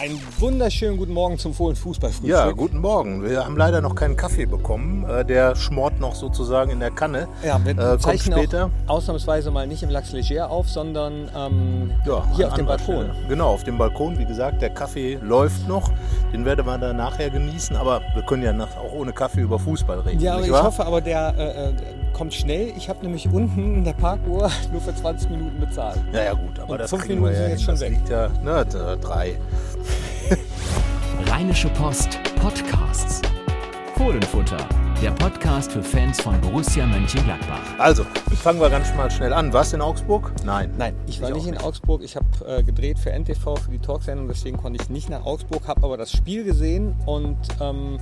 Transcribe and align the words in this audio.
Einen 0.00 0.18
wunderschönen 0.38 0.96
guten 0.96 1.12
Morgen 1.12 1.36
zum 1.36 1.52
Fohlen 1.52 1.76
Fußballfrühstück. 1.76 2.30
Ja, 2.30 2.50
guten 2.52 2.78
Morgen. 2.78 3.22
Wir 3.22 3.44
haben 3.44 3.58
leider 3.58 3.82
noch 3.82 3.94
keinen 3.94 4.16
Kaffee 4.16 4.46
bekommen. 4.46 5.04
Äh, 5.06 5.26
Der 5.26 5.54
schmort 5.56 6.00
noch 6.00 6.14
sozusagen 6.14 6.70
in 6.70 6.80
der 6.80 6.90
Kanne. 6.90 7.28
Ja, 7.44 7.60
wir 7.62 7.72
Äh, 7.78 7.98
kommt 7.98 8.18
später. 8.20 8.70
ausnahmsweise 8.86 9.50
mal 9.50 9.66
nicht 9.66 9.82
im 9.82 9.90
Lax 9.90 10.12
Leger 10.12 10.50
auf, 10.50 10.70
sondern 10.70 11.28
ähm, 11.36 11.90
Ja, 12.06 12.24
hier 12.34 12.48
auf 12.48 12.54
dem 12.54 12.64
Balkon. 12.64 13.10
Stelle. 13.10 13.14
Genau, 13.28 13.50
auf 13.52 13.64
dem 13.64 13.76
Balkon. 13.76 14.18
Wie 14.18 14.24
gesagt, 14.24 14.62
der 14.62 14.70
Kaffee 14.70 15.18
läuft 15.20 15.68
noch. 15.68 15.90
Den 16.32 16.46
werden 16.46 16.64
wir 16.64 16.78
dann 16.78 16.96
nachher 16.96 17.28
genießen. 17.28 17.76
Aber 17.76 18.00
wir 18.14 18.22
können 18.22 18.42
ja 18.42 18.54
nach, 18.54 18.74
auch 18.78 18.92
ohne 18.94 19.12
Kaffee 19.12 19.42
über 19.42 19.58
Fußball 19.58 20.00
reden. 20.00 20.20
Ja, 20.20 20.36
aber 20.36 20.44
ich 20.46 20.50
wahr? 20.50 20.62
hoffe 20.64 20.86
aber, 20.86 21.02
der 21.02 21.34
äh, 21.36 21.68
äh, 21.68 21.72
kommt 22.12 22.34
schnell. 22.34 22.72
Ich 22.76 22.88
habe 22.88 23.02
nämlich 23.04 23.28
unten 23.32 23.76
in 23.76 23.84
der 23.84 23.92
Parkuhr 23.94 24.50
nur 24.72 24.80
für 24.80 24.94
20 24.94 25.30
Minuten 25.30 25.60
bezahlt. 25.60 26.00
Ja, 26.12 26.22
ja, 26.24 26.32
gut. 26.34 26.58
Aber 26.58 26.72
Und 26.72 26.78
das 26.80 26.90
fünf 26.90 27.02
kriegen 27.02 27.20
Minuten 27.22 27.34
wir 27.34 27.40
ja 27.40 27.48
sind 27.48 27.50
jetzt 27.50 27.58
hin. 27.60 27.64
schon 27.66 27.74
das 27.74 27.80
weg. 27.82 27.90
Liegt 27.90 28.08
ja, 28.08 28.30
na, 28.44 28.64
d- 28.64 29.00
drei. 29.00 29.36
Rheinische 31.30 31.68
Post 31.70 32.18
Podcasts. 32.40 33.20
Fohlenfutter, 33.96 34.56
der 35.02 35.10
Podcast 35.10 35.72
für 35.72 35.82
Fans 35.82 36.18
von 36.22 36.40
Borussia 36.40 36.86
Mönchengladbach. 36.86 37.60
Also, 37.78 38.04
fangen 38.42 38.58
wir 38.58 38.70
ganz 38.70 38.94
mal 38.94 39.10
schnell 39.10 39.34
an. 39.34 39.52
Was 39.52 39.74
in 39.74 39.82
Augsburg? 39.82 40.32
Nein. 40.42 40.70
Nein, 40.78 40.94
ich 41.06 41.20
war 41.20 41.30
nicht 41.30 41.44
in 41.44 41.50
nicht. 41.52 41.62
Augsburg. 41.62 42.00
Ich 42.02 42.16
habe 42.16 42.24
äh, 42.48 42.62
gedreht 42.62 42.98
für 42.98 43.10
NTV, 43.12 43.56
für 43.58 43.70
die 43.70 43.78
Talksendung, 43.78 44.26
deswegen 44.26 44.56
konnte 44.56 44.82
ich 44.82 44.88
nicht 44.88 45.10
nach 45.10 45.26
Augsburg, 45.26 45.68
habe 45.68 45.84
aber 45.84 45.98
das 45.98 46.12
Spiel 46.12 46.44
gesehen 46.44 46.94
und 47.04 47.36
ähm, 47.60 47.98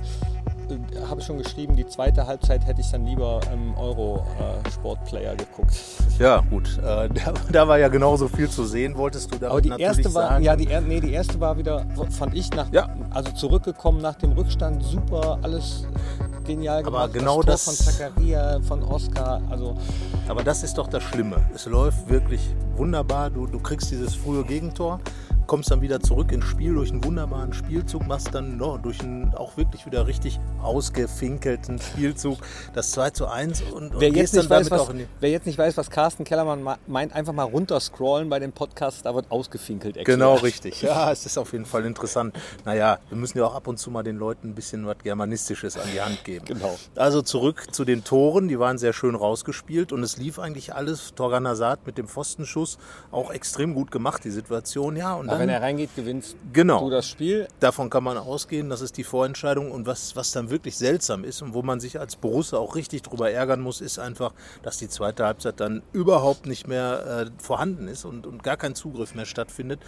äh, 0.71 0.77
habe 1.09 1.21
schon 1.21 1.37
geschrieben, 1.37 1.75
die 1.75 1.85
zweite 1.87 2.25
Halbzeit 2.27 2.65
hätte 2.65 2.81
ich 2.81 2.89
dann 2.91 3.05
lieber 3.05 3.39
im 3.53 3.75
Euro-Sport-Player 3.77 5.35
geguckt. 5.35 5.73
Ja, 6.19 6.41
gut. 6.49 6.77
Äh, 6.79 7.07
da, 7.13 7.33
da 7.49 7.67
war 7.69 7.79
ja 7.79 7.87
genauso 7.87 8.27
viel 8.27 8.49
zu 8.49 8.65
sehen, 8.65 8.97
wolltest 8.97 9.33
du 9.33 9.37
da 9.39 9.51
Aber 9.51 9.61
die 9.61 9.69
erste 9.69 10.03
war, 10.13 10.29
sagen. 10.31 10.43
ja, 10.43 10.53
die, 10.57 10.67
nee, 10.85 10.99
die 10.99 11.13
erste 11.13 11.39
war 11.39 11.57
wieder, 11.57 11.85
fand 12.09 12.35
ich, 12.35 12.49
nach, 12.51 12.69
Ja. 12.73 12.89
also 13.11 13.31
zurückgekommen 13.31 14.01
nach 14.01 14.15
dem 14.15 14.33
Rückstand, 14.33 14.83
super, 14.83 15.39
alles 15.43 15.85
genial 16.45 16.79
Aber 16.79 17.07
gemacht. 17.07 17.13
genau 17.13 17.41
das 17.41 17.63
Tor 17.63 17.73
das- 17.73 17.85
von 17.85 17.93
Zakaria, 18.09 18.59
von 18.67 18.83
Oscar, 18.83 19.41
also 19.49 19.77
Aber 20.27 20.43
das 20.43 20.61
ist 20.63 20.77
doch 20.77 20.87
das 20.87 21.03
Schlimme. 21.03 21.37
Es 21.55 21.65
läuft 21.67 22.09
wirklich 22.09 22.41
wunderbar. 22.75 23.29
Du, 23.29 23.47
du 23.47 23.59
kriegst 23.59 23.89
dieses 23.89 24.13
frühe 24.13 24.43
Gegentor, 24.43 24.99
kommst 25.49 25.71
dann 25.71 25.81
wieder 25.81 25.99
zurück 25.99 26.31
ins 26.31 26.45
Spiel 26.45 26.75
durch 26.75 26.91
einen 26.91 27.03
wunderbaren 27.03 27.53
Spielzug, 27.53 28.05
machst 28.05 28.35
dann 28.35 28.57
no, 28.57 28.77
durch 28.77 29.01
einen 29.01 29.33
auch 29.33 29.57
wirklich 29.57 29.83
wieder 29.87 30.05
richtig 30.05 30.39
ausgefinkelten 30.61 31.79
Spielzug 31.81 32.37
das 32.75 32.91
2 32.91 33.09
zu 33.09 33.27
1 33.27 33.63
und, 33.63 33.95
und 33.95 33.99
Wer 33.99 34.09
jetzt, 34.11 34.35
dann 34.35 34.41
nicht 34.41 34.49
weiß, 34.51 34.69
was, 34.69 34.87
wer 35.19 35.29
jetzt 35.31 35.47
nicht 35.47 35.57
weiß, 35.57 35.75
was 35.75 35.89
Carsten 35.89 36.23
Kellermann 36.23 36.61
ma- 36.61 36.77
meint, 36.85 37.13
einfach 37.13 37.33
mal 37.33 37.45
runterscrollen 37.45 38.29
bei 38.29 38.37
den 38.37 38.51
Podcasts, 38.51 39.01
da 39.01 39.15
wird 39.15 39.31
ausgefinkelt. 39.31 39.97
erklärt. 39.97 40.19
Genau, 40.19 40.35
richtig. 40.35 40.83
Ja, 40.89 41.11
es 41.11 41.25
ist 41.25 41.37
auf 41.37 41.51
jeden 41.51 41.65
Fall 41.65 41.85
interessant. 41.85 42.35
Naja, 42.63 42.99
wir 43.09 43.17
müssen 43.17 43.39
ja 43.39 43.45
auch 43.45 43.55
ab 43.55 43.67
und 43.67 43.77
zu 43.77 43.89
mal 43.89 44.03
den 44.03 44.17
Leuten 44.17 44.49
ein 44.49 44.55
bisschen 44.55 44.85
was 44.85 44.97
Germanistisches 45.03 45.77
an 45.77 45.87
die 45.93 45.99
Hand 46.01 46.23
geben. 46.23 46.45
Genau. 46.45 46.77
Also 46.95 47.21
zurück 47.23 47.73
zu 47.73 47.85
den 47.85 48.03
Toren, 48.03 48.47
die 48.47 48.59
waren 48.59 48.77
sehr 48.77 48.93
schön 48.93 49.15
rausgespielt 49.15 49.91
und 49.91 50.03
es 50.03 50.17
lief 50.17 50.37
eigentlich 50.37 50.75
alles. 50.75 51.13
Torgan 51.15 51.47
Hazard 51.47 51.85
mit 51.87 51.97
dem 51.97 52.07
Pfostenschuss 52.07 52.77
auch 53.11 53.31
extrem 53.31 53.73
gut 53.73 53.89
gemacht, 53.89 54.23
die 54.23 54.29
Situation. 54.31 54.95
Ja, 54.95 55.15
und 55.15 55.29
Aber 55.29 55.38
dann, 55.39 55.47
wenn 55.47 55.53
er 55.55 55.61
reingeht, 55.61 55.95
gewinnst 55.95 56.35
Genau. 56.53 56.81
du 56.81 56.89
das 56.89 57.07
Spiel. 57.07 57.47
davon 57.59 57.89
kann 57.89 58.03
man 58.03 58.17
ausgehen, 58.17 58.69
das 58.69 58.81
ist 58.81 58.97
die 58.97 59.03
Vorentscheidung. 59.03 59.71
Und 59.71 59.85
was, 59.87 60.15
was 60.15 60.31
dann 60.31 60.49
wirklich 60.49 60.77
seltsam 60.77 61.23
ist 61.23 61.41
und 61.41 61.53
wo 61.53 61.61
man 61.61 61.79
sich 61.79 61.99
als 61.99 62.15
Borussia 62.15 62.57
auch 62.59 62.75
richtig 62.75 63.01
drüber 63.01 63.31
ärgern 63.31 63.61
muss, 63.61 63.81
ist 63.81 63.99
einfach, 63.99 64.33
dass 64.63 64.77
die 64.77 64.87
zweite 64.89 65.25
Halbzeit 65.25 65.59
dann 65.59 65.81
überhaupt 65.93 66.45
nicht 66.45 66.67
mehr 66.67 67.25
äh, 67.27 67.41
vorhanden 67.41 67.87
ist 67.87 68.05
und, 68.05 68.25
und 68.27 68.43
gar 68.43 68.57
kein 68.57 68.75
Zugriff 68.75 69.15
mehr 69.15 69.25
stattfindet. 69.25 69.79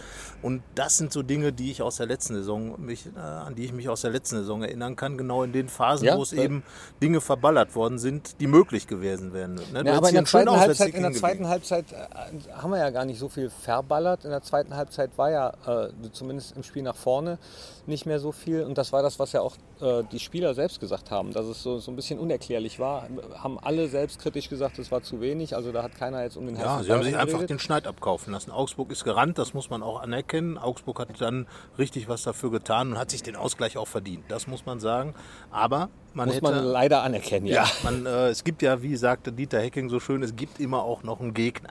Und 0.42 0.62
das 0.74 0.96
sind 0.98 1.12
so 1.12 1.22
Dinge, 1.22 1.52
die 1.52 1.70
ich 1.70 1.82
aus 1.82 1.96
der 1.96 2.06
letzten 2.06 2.34
Saison, 2.34 2.74
mich, 2.80 3.06
äh, 3.14 3.18
an 3.18 3.54
die 3.54 3.64
ich 3.64 3.72
mich 3.72 3.88
aus 3.88 4.02
der 4.02 4.10
letzten 4.10 4.36
Saison 4.36 4.62
erinnern 4.62 4.96
kann, 4.96 5.16
genau 5.18 5.42
in 5.42 5.52
den 5.52 5.68
Phasen, 5.68 6.06
Ja, 6.06 6.16
wo 6.16 6.22
es 6.22 6.32
weil- 6.36 6.44
eben 6.44 6.62
Dinge 7.02 7.20
verballert 7.20 7.74
worden 7.74 7.98
sind, 7.98 8.40
die 8.40 8.46
möglich 8.46 8.86
gewesen 8.86 9.32
wären. 9.32 9.54
Ne? 9.54 9.82
Ja, 9.84 9.96
aber 9.96 10.08
in 10.08 10.14
der 10.14 10.24
zweiten 10.24 10.50
Halbzeit, 10.50 10.94
in 10.94 11.02
der 11.02 11.12
zweiten. 11.12 11.48
Halbzeit 11.48 11.86
äh, 11.92 12.52
haben 12.54 12.70
wir 12.70 12.78
ja 12.78 12.90
gar 12.90 13.04
nicht 13.04 13.18
so 13.18 13.28
viel 13.28 13.50
verballert. 13.50 14.24
In 14.24 14.30
der 14.30 14.42
zweiten 14.42 14.74
Halbzeit 14.76 15.10
war 15.16 15.30
ja 15.30 15.41
äh, 15.50 16.10
zumindest 16.12 16.56
im 16.56 16.62
Spiel 16.62 16.82
nach 16.82 16.96
vorne 16.96 17.38
nicht 17.86 18.06
mehr 18.06 18.20
so 18.20 18.32
viel. 18.32 18.62
Und 18.62 18.78
das 18.78 18.92
war 18.92 19.02
das, 19.02 19.18
was 19.18 19.32
ja 19.32 19.40
auch 19.40 19.56
äh, 19.80 20.02
die 20.12 20.18
Spieler 20.18 20.54
selbst 20.54 20.80
gesagt 20.80 21.10
haben, 21.10 21.32
dass 21.32 21.46
es 21.46 21.62
so, 21.62 21.78
so 21.78 21.90
ein 21.90 21.96
bisschen 21.96 22.18
unerklärlich 22.18 22.78
war. 22.78 23.08
Haben 23.34 23.58
alle 23.58 23.88
selbstkritisch 23.88 24.48
gesagt, 24.48 24.78
es 24.78 24.90
war 24.92 25.02
zu 25.02 25.20
wenig. 25.20 25.56
Also 25.56 25.72
da 25.72 25.82
hat 25.82 25.94
keiner 25.96 26.22
jetzt 26.22 26.36
um 26.36 26.46
den 26.46 26.56
Ja, 26.56 26.74
heißen 26.74 26.84
sie 26.84 26.92
haben 26.92 27.02
sich 27.02 27.16
einfach 27.16 27.32
geredet. 27.38 27.50
den 27.50 27.58
Schneid 27.58 27.86
abkaufen 27.86 28.32
lassen. 28.32 28.50
Augsburg 28.50 28.90
ist 28.92 29.04
gerannt, 29.04 29.38
das 29.38 29.54
muss 29.54 29.70
man 29.70 29.82
auch 29.82 30.00
anerkennen. 30.00 30.58
Augsburg 30.58 31.00
hat 31.00 31.08
dann 31.20 31.46
richtig 31.78 32.08
was 32.08 32.22
dafür 32.22 32.50
getan 32.50 32.92
und 32.92 32.98
hat 32.98 33.10
sich 33.10 33.22
den 33.22 33.36
Ausgleich 33.36 33.76
auch 33.76 33.88
verdient. 33.88 34.24
Das 34.28 34.46
muss 34.46 34.64
man 34.66 34.78
sagen. 34.80 35.14
Aber 35.50 35.88
man 36.14 36.28
Muss 36.28 36.36
hätte. 36.36 36.44
man 36.44 36.64
leider 36.64 37.02
anerkennen, 37.02 37.46
ja. 37.46 37.64
ja, 37.64 37.70
man, 37.84 38.04
äh, 38.06 38.28
es 38.28 38.44
gibt 38.44 38.60
ja, 38.62 38.82
wie 38.82 38.96
sagte 38.96 39.32
Dieter 39.32 39.60
Hecking 39.60 39.88
so 39.88 39.98
schön, 39.98 40.22
es 40.22 40.36
gibt 40.36 40.60
immer 40.60 40.82
auch 40.82 41.02
noch 41.02 41.20
einen 41.20 41.32
Gegner. 41.32 41.70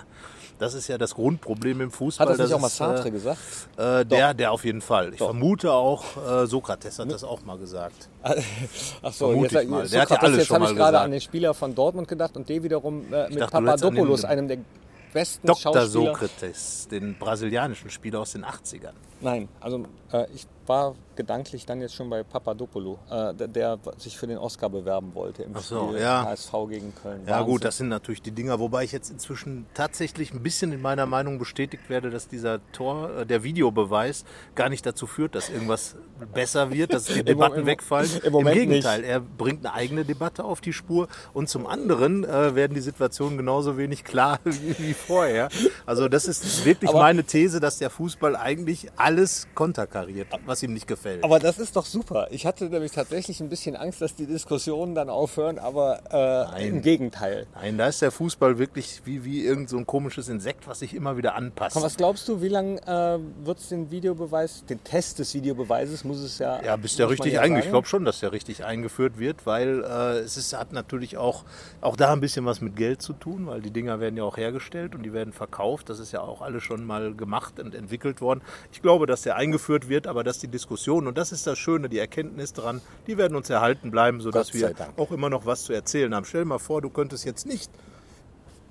Das 0.62 0.76
ist 0.76 0.88
ja 0.88 1.00
das 1.00 1.16
Grundproblem 1.16 1.82
im 1.82 1.90
Fußball. 1.90 2.28
Hat 2.30 2.38
das 2.38 2.46
nicht 2.48 2.54
auch 2.56 2.60
mal 2.60 2.70
Sartre 2.70 3.08
äh, 3.08 3.12
gesagt? 3.12 3.40
Äh, 3.78 4.06
der, 4.06 4.36
der 4.36 4.52
auf 4.52 4.64
jeden 4.64 4.82
Fall. 4.82 5.12
Ich 5.12 5.18
Doch. 5.18 5.30
vermute 5.30 5.72
auch, 5.72 6.04
äh, 6.18 6.46
Sokrates 6.46 7.00
hat 7.00 7.12
das 7.12 7.24
auch 7.24 7.42
mal 7.44 7.58
gesagt. 7.58 8.10
Ach 9.02 9.12
so, 9.12 9.30
Vermute 9.30 9.56
jetzt, 9.56 9.64
ich 9.64 9.70
mal. 9.72 9.88
Der 9.88 10.02
hat 10.04 10.12
ja 10.12 10.18
alles 10.18 10.38
jetzt 10.38 10.52
habe 10.52 10.66
ich 10.66 10.76
gerade 10.76 11.00
an 11.00 11.10
den 11.10 11.20
Spieler 11.20 11.56
von 11.56 11.74
Dortmund 11.74 12.08
gedacht 12.08 12.38
und 12.38 12.48
der 12.48 12.62
wiederum 12.62 13.12
äh, 13.12 13.28
mit 13.30 13.42
dachte, 13.42 13.58
den- 13.58 13.66
Papadopoulos, 13.66 14.24
einem 14.24 14.48
der 14.48 14.60
besten 15.12 15.48
Dr. 15.48 15.74
Schauspieler. 15.74 15.88
Sokrates, 15.88 16.88
den 16.92 17.18
brasilianischen 17.18 17.90
Spieler 17.90 18.20
aus 18.20 18.34
den 18.34 18.46
80ern. 18.46 18.94
Nein, 19.22 19.48
also 19.60 19.84
äh, 20.12 20.26
ich 20.34 20.48
war 20.68 20.96
gedanklich 21.16 21.66
dann 21.66 21.82
jetzt 21.82 21.96
schon 21.96 22.10
bei 22.10 22.24
Papadopoulou, 22.24 22.98
äh, 23.10 23.34
der, 23.34 23.48
der 23.48 23.80
sich 23.98 24.18
für 24.18 24.28
den 24.28 24.38
Oscar 24.38 24.70
bewerben 24.70 25.14
wollte 25.16 25.44
im 25.44 25.52
Ach 25.56 25.62
so, 25.62 25.90
Spiel 25.90 26.02
ja. 26.02 26.24
HSV 26.24 26.52
gegen 26.70 26.94
Köln. 26.96 27.22
Ja 27.26 27.34
Wahnsinn. 27.40 27.48
gut, 27.52 27.66
das 27.66 27.78
sind 27.78 27.90
natürlich 27.90 28.22
die 28.22 28.32
Dinger, 28.32 28.60
wobei 28.60 28.84
ich 28.84 28.92
jetzt 28.92 29.10
inzwischen 29.10 29.66
tatsächlich 29.74 30.34
ein 30.34 30.42
bisschen 30.44 30.72
in 30.72 30.82
meiner 30.82 31.06
Meinung 31.08 31.40
bestätigt 31.40 31.90
werde, 31.90 32.10
dass 32.10 32.28
dieser 32.28 32.60
Tor, 32.72 33.10
äh, 33.22 33.26
der 33.26 33.44
Videobeweis 33.44 34.24
gar 34.56 34.70
nicht 34.70 34.86
dazu 34.86 35.08
führt, 35.08 35.36
dass 35.36 35.50
irgendwas 35.50 35.96
besser 36.34 36.72
wird, 36.72 36.94
dass 36.94 37.06
die 37.06 37.24
Debatten 37.26 37.62
im- 37.62 37.66
wegfallen. 37.66 38.10
im 38.24 38.32
Moment 38.32 38.56
Gegenteil, 38.56 39.04
er 39.04 39.20
bringt 39.20 39.66
eine 39.66 39.74
eigene 39.76 40.06
Debatte 40.06 40.44
auf 40.46 40.62
die 40.62 40.74
Spur 40.74 41.08
und 41.34 41.50
zum 41.50 41.66
anderen 41.68 42.24
äh, 42.24 42.56
werden 42.56 42.76
die 42.76 42.82
Situationen 42.82 43.38
genauso 43.38 43.78
wenig 43.78 44.04
klar 44.04 44.40
wie, 44.46 44.78
wie 44.78 44.94
vorher. 44.94 45.50
Also 45.86 46.08
das 46.08 46.26
ist 46.26 46.66
wirklich 46.66 46.90
Aber- 46.92 47.00
meine 47.00 47.24
These, 47.24 47.60
dass 47.60 47.80
der 47.80 47.90
Fußball 47.90 48.36
eigentlich 48.36 48.88
alles 49.12 49.48
konterkariert, 49.56 50.28
was 50.46 50.64
ihm 50.64 50.74
nicht 50.74 50.88
gefällt. 50.88 51.24
Aber 51.24 51.40
das 51.40 51.60
ist 51.60 51.76
doch 51.76 51.86
super. 51.86 52.28
Ich 52.32 52.46
hatte 52.46 52.70
nämlich 52.70 52.94
tatsächlich 52.94 53.42
ein 53.42 53.50
bisschen 53.50 53.76
Angst, 53.76 54.02
dass 54.02 54.16
die 54.16 54.26
Diskussionen 54.26 54.96
dann 54.96 55.10
aufhören, 55.10 55.60
aber 55.60 56.54
äh, 56.56 56.70
im 56.70 56.82
Gegenteil. 56.82 57.46
Nein, 57.56 57.78
da 57.78 57.88
ist 57.88 58.02
der 58.02 58.12
Fußball 58.12 58.58
wirklich 58.58 59.02
wie, 59.04 59.26
wie 59.26 59.44
irgend 59.44 59.70
so 59.70 59.78
ein 59.78 59.86
komisches 59.86 60.30
Insekt, 60.30 60.66
was 60.66 60.80
sich 60.80 60.94
immer 60.96 61.18
wieder 61.18 61.36
anpasst. 61.36 61.74
Komm, 61.74 61.84
was 61.84 61.98
glaubst 61.98 62.26
du, 62.30 62.42
wie 62.42 62.48
lange 62.48 62.78
äh, 62.88 63.46
wird 63.46 63.60
es 63.60 63.68
den 63.68 63.92
Videobeweis, 63.92 64.64
den 64.66 64.82
Test 64.82 65.20
des 65.20 65.34
Videobeweises, 65.34 66.06
muss 66.06 66.20
es 66.20 66.40
ja. 66.40 66.64
Ja, 66.64 66.78
bis 66.78 66.96
der 66.96 67.10
richtig 67.10 67.34
ja 67.34 67.42
eingeführt. 67.42 67.66
Ich 67.66 67.72
glaube 67.72 67.88
schon, 67.88 68.06
dass 68.06 68.22
der 68.22 68.32
richtig 68.32 68.64
eingeführt 68.64 69.20
wird, 69.20 69.46
weil 69.46 69.84
äh, 69.84 70.20
es 70.20 70.38
ist, 70.38 70.58
hat 70.58 70.72
natürlich 70.72 71.18
auch, 71.18 71.44
auch 71.82 71.98
da 71.98 72.14
ein 72.14 72.22
bisschen 72.22 72.46
was 72.46 72.62
mit 72.62 72.78
Geld 72.78 73.02
zu 73.02 73.12
tun, 73.12 73.48
weil 73.48 73.62
die 73.62 73.72
Dinger 73.72 74.00
werden 74.00 74.16
ja 74.16 74.24
auch 74.24 74.38
hergestellt 74.38 74.96
und 74.96 75.04
die 75.04 75.12
werden 75.12 75.34
verkauft. 75.34 75.90
Das 75.90 76.00
ist 76.00 76.14
ja 76.14 76.22
auch 76.22 76.42
alles 76.42 76.64
schon 76.64 76.86
mal 76.86 77.14
gemacht 77.14 77.60
und 77.60 77.76
entwickelt 77.76 78.22
worden. 78.22 78.42
Ich 78.72 78.82
glaube, 78.82 79.01
dass 79.06 79.22
der 79.24 79.36
eingeführt 79.36 79.90
wird, 79.90 80.08
aber 80.08 80.24
dass 80.24 80.40
die 80.40 80.48
Diskussion, 80.48 81.08
und 81.08 81.18
das 81.18 81.32
ist 81.32 81.48
das 81.48 81.58
Schöne, 81.58 81.90
die 81.90 82.00
Erkenntnis 82.00 82.54
daran, 82.54 82.82
die 83.08 83.18
werden 83.18 83.36
uns 83.36 83.50
erhalten 83.50 83.92
bleiben, 83.92 84.22
sodass 84.22 84.54
wir 84.54 84.74
Dank. 84.74 84.98
auch 84.98 85.12
immer 85.12 85.30
noch 85.30 85.46
was 85.46 85.64
zu 85.64 85.74
erzählen 85.74 86.14
haben. 86.16 86.26
Stell 86.26 86.42
dir 86.42 86.48
mal 86.48 86.60
vor, 86.60 86.82
du 86.82 86.90
könntest 86.90 87.26
jetzt 87.26 87.46
nicht 87.46 87.70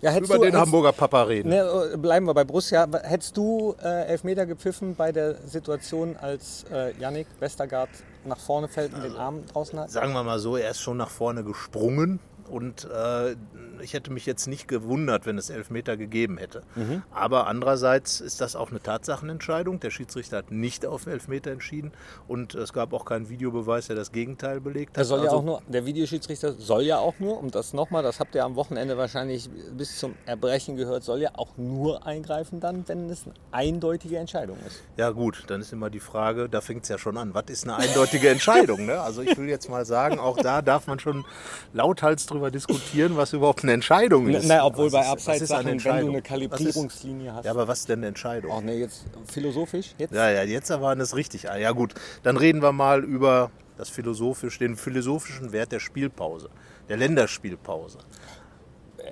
Ja, 0.01 0.17
über 0.17 0.21
du, 0.27 0.33
den 0.35 0.43
hättest- 0.45 0.61
Hamburger 0.63 0.93
Papa 0.93 1.23
reden. 1.25 1.51
Ne, 1.51 1.91
äh, 1.93 1.97
bleiben 1.97 2.27
wir 2.27 2.33
bei 2.35 2.45
Borussia. 2.45 2.87
Hättest 3.03 3.37
du 3.37 3.75
äh, 3.83 4.07
Elfmeter 4.07 4.47
gepfiffen 4.47 4.95
bei 4.95 5.13
der 5.13 5.35
Situation, 5.47 6.17
als 6.17 6.65
äh, 6.73 6.93
Yannick 6.99 7.27
Westergaard 7.39 7.91
nach 8.25 8.39
vorne 8.39 8.69
fällt 8.69 8.95
und 8.95 9.03
den 9.05 9.17
Arm 9.17 9.45
draußen 9.47 9.79
hat? 9.79 9.91
sagen 9.91 10.13
wir 10.13 10.23
mal 10.23 10.39
so, 10.39 10.57
er 10.57 10.71
ist 10.71 10.81
schon 10.81 10.97
nach 10.97 11.11
vorne 11.11 11.45
gesprungen 11.45 12.19
und 12.51 12.85
äh, 12.91 13.37
ich 13.83 13.95
hätte 13.95 14.13
mich 14.13 14.27
jetzt 14.27 14.47
nicht 14.47 14.69
gewundert, 14.69 15.25
wenn 15.27 15.39
es 15.39 15.49
Elfmeter 15.51 15.97
gegeben 15.97 16.37
hätte. 16.39 16.63
Mhm. 16.75 17.03
Aber 17.13 17.47
andererseits 17.47 18.21
ist 18.21 18.41
das 18.41 18.57
auch 18.57 18.71
eine 18.71 18.81
Tatsachenentscheidung. 18.81 19.81
Der 19.81 19.91
Schiedsrichter 19.91 20.39
hat 20.39 20.51
nicht 20.51 20.85
auf 20.87 21.07
Elfmeter 21.07 21.51
entschieden 21.51 21.93
und 22.29 22.55
es 22.55 22.73
gab 22.73 22.93
auch 22.93 23.05
keinen 23.05 23.29
Videobeweis, 23.29 23.87
der 23.87 23.97
das 23.97 24.13
Gegenteil 24.13 24.61
belegt 24.61 24.97
hat. 24.99 25.05
soll 25.07 25.19
ja 25.21 25.25
Also- 25.27 25.37
auch 25.37 25.45
nur, 25.45 25.63
der 25.69 25.87
Videoschiedsrichter 25.87 26.53
soll 26.55 26.83
ja 26.83 26.99
auch 26.99 27.15
nur, 27.19 27.39
um 27.39 27.51
das 27.51 27.73
nochmal, 27.73 28.03
das 28.03 28.21
habt 28.21 28.35
ihr 28.35 28.45
am 28.45 28.55
Wochenende 28.57 28.97
wahrscheinlich 28.99 29.49
bis 29.77 29.99
zum 29.99 30.15
Erbrechen 30.27 30.77
gehört, 30.77 31.05
soll 31.05 31.21
ja 31.21 31.31
auch 31.35 31.57
nur 31.57 32.07
eingreifen 32.07 32.61
dann, 32.61 32.87
wenn 32.89 33.09
es 33.11 33.25
eine 33.25 33.35
eindeutige 33.53 34.19
Entscheidung 34.19 34.57
ist. 34.67 34.81
Ja 34.97 35.11
gut, 35.11 35.45
dann 35.49 35.61
ist 35.61 35.73
immer 35.73 35.91
die 35.91 36.01
Frage, 36.01 36.49
da 36.49 36.61
fängt 36.61 36.83
es 36.85 36.89
ja 36.89 36.99
schon 36.99 37.17
an, 37.17 37.35
was 37.35 37.45
ist 37.49 37.65
eine 37.65 37.77
eindeutige 37.77 38.29
Entscheidung? 38.29 38.87
Ne? 38.87 39.01
Also 39.01 39.23
ich 39.23 39.37
will 39.37 39.49
jetzt 39.49 39.69
mal 39.69 39.85
sagen, 39.85 40.19
auch 40.19 40.37
da 40.39 40.63
darf 40.63 40.87
man 40.87 40.99
schon 40.99 41.25
lauthals 41.73 42.27
drüber 42.27 42.40
diskutieren, 42.49 43.17
was 43.17 43.33
überhaupt 43.33 43.65
eine 43.65 43.73
Entscheidung 43.73 44.31
Na, 44.31 44.39
ist. 44.39 44.47
na, 44.47 44.65
obwohl 44.65 44.87
Was 44.87 44.93
bei 44.93 45.01
ist- 45.01 45.07
was 45.07 45.13
Abseits 45.13 45.41
ist 45.43 45.51
eine 45.51 45.57
Sachen, 45.59 45.67
wenn 45.67 45.67
du 45.67 45.73
Entscheidung? 45.73 46.11
eine 46.11 46.23
Kalibrierungslinie 46.23 47.35
hast. 47.35 47.45
Ja, 47.45 47.51
aber 47.51 47.67
was 47.67 47.81
ist 47.81 47.89
denn 47.89 47.99
eine 47.99 48.07
Entscheidung? 48.07 48.53
Ach 48.55 48.61
ne, 48.63 48.75
jetzt 48.77 49.05
philosophisch? 49.31 49.95
Jetzt? 49.99 50.15
Ja, 50.15 50.31
ja, 50.31 50.43
jetzt 50.45 50.71
waren 50.71 51.01
es 51.01 51.17
richtig. 51.17 51.51
Ah, 51.51 51.57
Ja 51.59 51.73
gut, 51.73 51.95
dann 52.23 52.37
reden 52.37 52.63
wir 52.63 52.73
mal 52.73 53.03
über 53.03 53.51
das 53.77 53.89
philosophisch, 53.89 54.59
den 54.59 54.77
philosophischen 54.77 55.53
Wert 55.53 55.73
der 55.73 55.81
Spielpause, 55.81 56.49
der 56.89 56.97
Länderspielpause. 56.99 57.99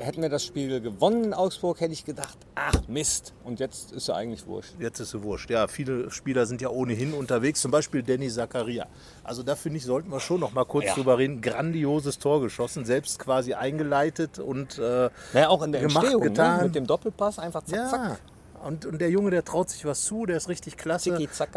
Hätten 0.00 0.22
wir 0.22 0.28
das 0.28 0.44
Spiel 0.44 0.80
gewonnen 0.80 1.24
in 1.24 1.34
Augsburg, 1.34 1.80
hätte 1.80 1.92
ich 1.92 2.04
gedacht, 2.04 2.38
ach 2.54 2.86
Mist. 2.86 3.34
Und 3.44 3.58
jetzt 3.58 3.90
ist 3.90 4.06
ja 4.06 4.14
eigentlich 4.14 4.46
wurscht. 4.46 4.72
Jetzt 4.78 5.00
ist 5.00 5.10
sie 5.10 5.22
wurscht. 5.24 5.50
Ja, 5.50 5.66
viele 5.66 6.10
Spieler 6.10 6.46
sind 6.46 6.60
ja 6.62 6.68
ohnehin 6.68 7.12
unterwegs, 7.14 7.60
zum 7.60 7.72
Beispiel 7.72 8.02
Danny 8.04 8.28
Zakaria. 8.30 8.86
Also 9.24 9.42
da 9.42 9.56
finde 9.56 9.78
ich, 9.78 9.84
sollten 9.84 10.10
wir 10.10 10.20
schon 10.20 10.38
noch 10.40 10.52
mal 10.52 10.64
kurz 10.64 10.86
Ja. 10.86 10.94
drüber 10.94 11.18
reden. 11.18 11.40
Grandioses 11.42 12.18
Tor 12.20 12.40
geschossen, 12.40 12.84
selbst 12.84 13.18
quasi 13.18 13.54
eingeleitet 13.54 14.38
und 14.38 14.78
äh, 14.78 15.10
Naja, 15.32 15.48
auch 15.48 15.62
in 15.62 15.72
der 15.72 15.80
Gemacht, 15.82 16.04
Entstehung, 16.04 16.22
getan. 16.22 16.58
ne? 16.58 16.64
mit 16.64 16.74
dem 16.76 16.86
Doppelpass 16.86 17.38
einfach 17.40 17.64
zack, 17.64 17.76
ja. 17.78 17.88
zack. 17.88 18.20
Und, 18.64 18.86
und 18.86 19.00
der 19.00 19.10
Junge, 19.10 19.30
der 19.30 19.44
traut 19.44 19.70
sich 19.70 19.84
was 19.84 20.04
zu, 20.04 20.26
der 20.26 20.36
ist 20.36 20.48
richtig 20.48 20.76
klasse. 20.76 21.10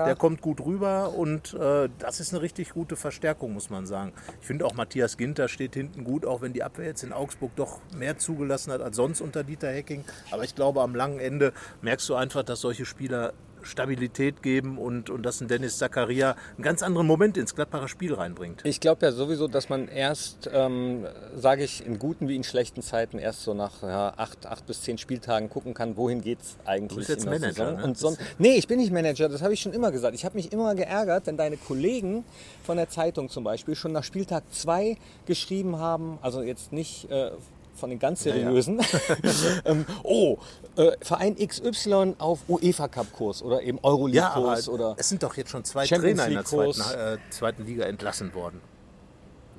Der 0.07 0.15
kommt 0.15 0.42
gut 0.42 0.62
rüber 0.62 1.13
und 1.13 1.53
äh, 1.53 1.89
das 2.00 2.19
ist 2.19 2.33
eine 2.33 2.42
richtig 2.42 2.74
gute 2.74 2.95
Verstärkung, 2.95 3.53
muss 3.53 3.69
man 3.69 3.86
sagen. 3.86 4.13
Ich 4.39 4.48
finde 4.48 4.65
auch 4.65 4.74
Matthias 4.74 5.18
Ginter 5.18 5.48
steht 5.48 5.74
hinten 5.74 6.03
gut, 6.03 6.25
auch 6.25 6.42
wenn 6.42 6.53
die 6.53 6.63
Abwehr 6.63 6.86
jetzt 6.86 7.03
in 7.03 7.13
Augsburg 7.13 7.51
doch 7.56 7.80
mehr 7.95 8.18
zugelassen 8.18 8.71
hat 8.71 8.81
als 8.81 8.95
sonst 8.95 9.21
unter 9.21 9.44
Dieter 9.44 9.69
Hecking. 9.69 10.03
Aber 10.31 10.44
ich 10.44 10.56
glaube, 10.56 10.81
am 10.81 10.95
langen 10.95 11.19
Ende 11.19 11.53
merkst 11.81 12.07
du 12.09 12.15
einfach, 12.15 12.44
dass 12.44 12.62
solche 12.62 12.86
Spieler 12.86 13.33
Stabilität 13.63 14.43
geben 14.43 14.77
und, 14.77 15.09
und 15.09 15.23
dass 15.23 15.41
ein 15.41 15.47
Dennis 15.47 15.77
Zakaria 15.77 16.35
einen 16.55 16.63
ganz 16.63 16.83
anderen 16.83 17.07
Moment 17.07 17.37
ins 17.37 17.55
Gladbacher 17.55 17.87
Spiel 17.87 18.13
reinbringt. 18.13 18.61
Ich 18.63 18.79
glaube 18.79 19.05
ja 19.05 19.11
sowieso, 19.11 19.47
dass 19.47 19.69
man 19.69 19.87
erst, 19.87 20.49
ähm, 20.53 21.05
sage 21.35 21.63
ich, 21.63 21.85
in 21.85 21.99
guten 21.99 22.27
wie 22.27 22.35
in 22.35 22.43
schlechten 22.43 22.81
Zeiten 22.81 23.19
erst 23.19 23.43
so 23.43 23.53
nach 23.53 23.81
ja, 23.81 24.13
acht, 24.17 24.45
acht 24.45 24.65
bis 24.65 24.81
zehn 24.81 24.97
Spieltagen 24.97 25.49
gucken 25.49 25.73
kann, 25.73 25.97
wohin 25.97 26.21
geht 26.21 26.41
es 26.41 26.57
eigentlich 26.65 26.97
bist 26.97 27.09
jetzt 27.09 27.25
Manager, 27.25 27.73
ne? 27.73 27.83
Und 27.83 27.97
son 27.97 28.17
nee, 28.37 28.55
ich 28.55 28.67
bin 28.67 28.79
nicht 28.79 28.91
Manager, 28.91 29.29
das 29.29 29.41
habe 29.41 29.53
ich 29.53 29.61
schon 29.61 29.73
immer 29.73 29.91
gesagt. 29.91 30.15
Ich 30.15 30.25
habe 30.25 30.35
mich 30.35 30.51
immer 30.51 30.75
geärgert, 30.75 31.27
wenn 31.27 31.37
deine 31.37 31.57
Kollegen 31.57 32.23
von 32.63 32.77
der 32.77 32.89
Zeitung 32.89 33.29
zum 33.29 33.43
Beispiel 33.43 33.75
schon 33.75 33.91
nach 33.91 34.03
Spieltag 34.03 34.43
zwei 34.51 34.97
geschrieben 35.25 35.77
haben, 35.77 36.17
also 36.21 36.41
jetzt 36.41 36.71
nicht... 36.71 37.09
Äh, 37.09 37.31
von 37.75 37.89
den 37.89 38.00
ganz 38.00 38.23
seriösen. 38.23 38.79
ähm, 39.65 39.85
oh, 40.03 40.38
äh, 40.75 40.91
Verein 41.01 41.35
XY 41.35 42.15
auf 42.18 42.39
UEFA-Cup-Kurs 42.47 43.44
oder 43.44 43.62
eben 43.62 43.77
Ja, 43.77 43.83
aber 43.83 43.89
Euroleague-Kurs 43.89 44.69
oder. 44.69 44.95
es 44.97 45.09
sind 45.09 45.23
doch 45.23 45.35
jetzt 45.35 45.50
schon 45.50 45.63
zwei 45.63 45.85
Champions 45.85 46.19
Trainer 46.19 46.27
in 46.29 46.33
der 46.35 46.45
zweiten, 46.45 46.81
äh, 46.81 47.18
zweiten 47.29 47.65
Liga 47.65 47.85
entlassen 47.85 48.33
worden. 48.33 48.62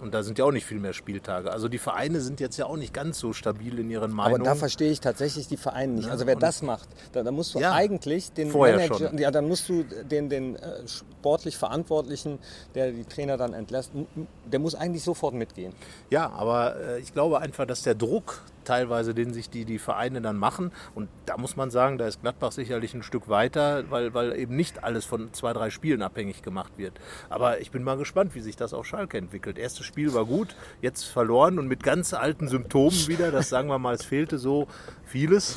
Und 0.02 0.12
da 0.14 0.25
sind 0.25 0.37
ja 0.38 0.44
auch 0.44 0.50
nicht 0.50 0.66
viel 0.66 0.81
mehr 0.81 0.93
Spieltage. 0.93 1.52
Also 1.52 1.69
die 1.69 1.78
Vereine 1.78 2.20
sind 2.20 2.40
jetzt 2.40 2.56
ja 2.56 2.66
auch 2.66 2.76
nicht 2.76 2.93
ganz 2.93 3.20
so 3.20 3.32
stabil 3.32 3.78
in 3.78 3.88
ihren 3.88 4.10
Aber 4.10 4.14
Meinungen. 4.31 4.44
da 4.44 4.56
verstehe 4.56 4.90
ich 4.90 5.00
tatsächlich 5.00 5.46
die 5.46 5.56
Vereine 5.56 5.93
nicht. 5.93 6.10
Also 6.10 6.26
wer 6.26 6.34
das 6.34 6.60
macht, 6.62 6.88
da, 7.12 7.22
da 7.22 7.31
musst 7.31 7.54
du 7.54 7.60
Ja, 7.60 7.72
eigentlich 7.72 8.32
den 8.32 8.50
vorher 8.50 8.76
Manager, 8.76 9.08
schon. 9.10 9.19
ja, 9.19 9.31
dann 9.31 9.46
musst 9.46 9.69
du 9.69 9.84
den, 9.84 10.28
den 10.28 10.56
äh, 10.56 10.87
sportlich 10.88 11.56
Verantwortlichen, 11.56 12.40
der 12.75 12.90
die 12.90 13.04
Trainer 13.04 13.37
dann 13.37 13.54
entlässt, 13.54 13.93
der 14.50 14.58
muss 14.58 14.75
eigentlich 14.75 15.04
sofort 15.04 15.34
mitgehen. 15.34 15.72
Ja, 16.10 16.31
aber 16.31 16.75
äh, 16.81 16.99
ich 17.00 17.12
glaube 17.12 17.38
einfach, 17.40 17.64
dass 17.66 17.82
der 17.82 17.94
Druck 17.94 18.43
teilweise, 18.64 19.14
den 19.14 19.32
sich 19.32 19.50
die, 19.50 19.64
die 19.64 19.79
Vereine 19.79 20.20
dann 20.20 20.37
machen, 20.37 20.73
und 20.94 21.09
da 21.26 21.37
muss 21.37 21.56
man 21.56 21.70
sagen, 21.70 21.99
da 21.99 22.06
ist 22.06 22.23
Gladbach 22.23 22.53
sicherlich 22.53 22.94
ein 22.94 23.03
Stück 23.03 23.29
weiter, 23.29 23.85
weil, 23.91 24.14
weil 24.14 24.38
eben 24.38 24.56
nicht 24.56 24.85
alles 24.85 25.05
von 25.05 25.32
zwei, 25.32 25.53
drei 25.53 25.70
Spielen 25.70 26.03
abhängig 26.03 26.43
gemacht 26.43 26.73
wird. 26.76 26.94
Aber 27.29 27.61
ich 27.61 27.70
bin 27.70 27.82
mal 27.82 27.97
gespannt, 27.97 28.35
wie 28.35 28.41
sich 28.41 28.56
das 28.56 28.75
auf 28.75 28.87
Schalke 28.87 29.19
entwickelt. 29.19 29.59
Erstes 29.59 29.87
Spiel 29.87 30.14
war 30.14 30.25
gut, 30.25 30.55
jetzt 30.81 31.05
verloren 31.05 31.59
und 31.59 31.69
mit 31.69 31.82
ganz 31.82 32.14
alten 32.14 32.49
Symptomen 32.49 33.09
wieder. 33.09 33.31
Das 33.31 33.49
sagen 33.49 33.69
wir 33.69 33.79
mal, 33.79 33.94
es 33.94 34.05
fehlte 34.05 34.38
so 34.38 34.67
vieles. 35.05 35.56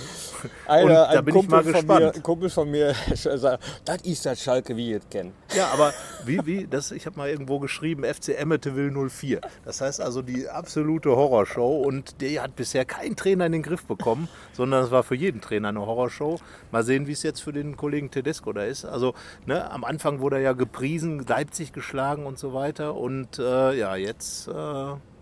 und 0.68 0.90
da 0.90 1.22
bin 1.22 1.36
ich 1.38 1.48
mal 1.48 1.64
gespannt. 1.64 2.02
mir, 2.02 2.14
ein 2.14 2.24
Kumpel 2.24 2.50
von 2.50 2.70
mir 2.70 2.94
sagt, 3.14 3.64
das 3.86 4.02
ist 4.02 4.26
das 4.26 4.42
Schalke, 4.42 4.76
wie 4.76 4.92
ihr 4.92 4.98
es 4.98 5.10
kennt. 5.10 5.34
Ja, 5.56 5.68
aber 5.68 5.94
wie, 6.26 6.46
wie, 6.46 6.68
das, 6.68 6.92
ich 6.92 7.06
habe 7.06 7.18
mal 7.18 7.30
irgendwo 7.30 7.60
geschrieben, 7.60 8.04
FC 8.04 8.30
Emmeteville 8.40 9.10
04. 9.10 9.42
Das 9.64 9.82
heißt 9.82 10.02
also 10.02 10.22
die 10.22 10.48
absolute 10.50 11.10
Horrorshow 11.10 11.82
und 11.82 12.22
der 12.22 12.44
hat 12.44 12.56
bisher 12.56 12.86
keinen 12.96 13.16
Trainer 13.16 13.46
in 13.46 13.52
den 13.52 13.64
Griff 13.64 13.86
bekommen, 13.86 14.28
sondern 14.54 14.84
es 14.84 14.92
war 14.92 15.04
für 15.04 15.16
jeden 15.16 15.42
Trainer 15.42 15.70
eine 15.70 15.86
Horrorshow. 15.86 16.40
Mal 16.72 16.84
sehen, 16.84 17.08
wie 17.08 17.12
es 17.12 17.24
jetzt 17.24 17.42
für 17.42 17.54
den 17.54 17.76
Kollegen 17.78 18.12
Tedesco 18.12 18.54
da 18.54 18.64
ist. 18.64 18.86
Also 18.86 19.14
ne, 19.46 19.70
am 19.72 19.84
Anfang 19.84 20.20
wurde 20.20 20.38
er 20.38 20.42
ja 20.42 20.54
gepriesen, 20.54 21.26
Leipzig 21.28 21.74
geschlagen 21.74 22.26
und 22.26 22.40
so 22.40 22.54
weiter 22.54 22.96
und 22.96 23.40
äh, 23.40 23.74
ja, 23.78 23.96
jetzt 23.96 24.48
äh, 24.48 24.52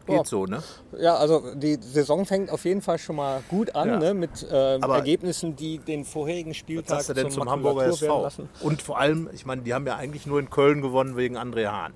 geht 0.06 0.16
Ja. 0.18 0.24
so, 0.26 0.46
ne? 0.46 0.62
Ja, 1.00 1.16
also 1.16 1.56
die 1.56 1.76
Saison 1.82 2.26
fängt 2.26 2.50
auf 2.52 2.66
jeden 2.66 2.82
Fall 2.82 2.98
schon 2.98 3.16
mal 3.16 3.42
gut 3.50 3.74
an, 3.76 3.88
Ja. 3.88 4.00
ne, 4.00 4.14
mit 4.14 4.44
äh, 4.44 4.78
Ergebnissen, 4.80 5.56
die 5.56 5.78
den 5.80 6.04
vorherigen 6.06 6.52
Was 6.52 6.58
Spieltag 6.58 6.90
sagst 6.90 7.10
du 7.10 7.14
denn 7.14 7.32
zur 7.32 7.44
zum 7.44 7.50
Hamburger 7.52 7.86
SV? 7.86 8.22
lassen. 8.24 8.50
Und 8.62 8.82
vor 8.82 9.00
allem, 9.00 9.30
ich 9.34 9.46
meine, 9.46 9.62
die 9.62 9.74
haben 9.74 9.88
ja 9.88 9.96
eigentlich 9.96 10.26
nur 10.26 10.40
in 10.40 10.50
Köln 10.50 10.82
gewonnen 10.82 11.16
wegen 11.18 11.38
André 11.38 11.68
Hahn. 11.68 11.94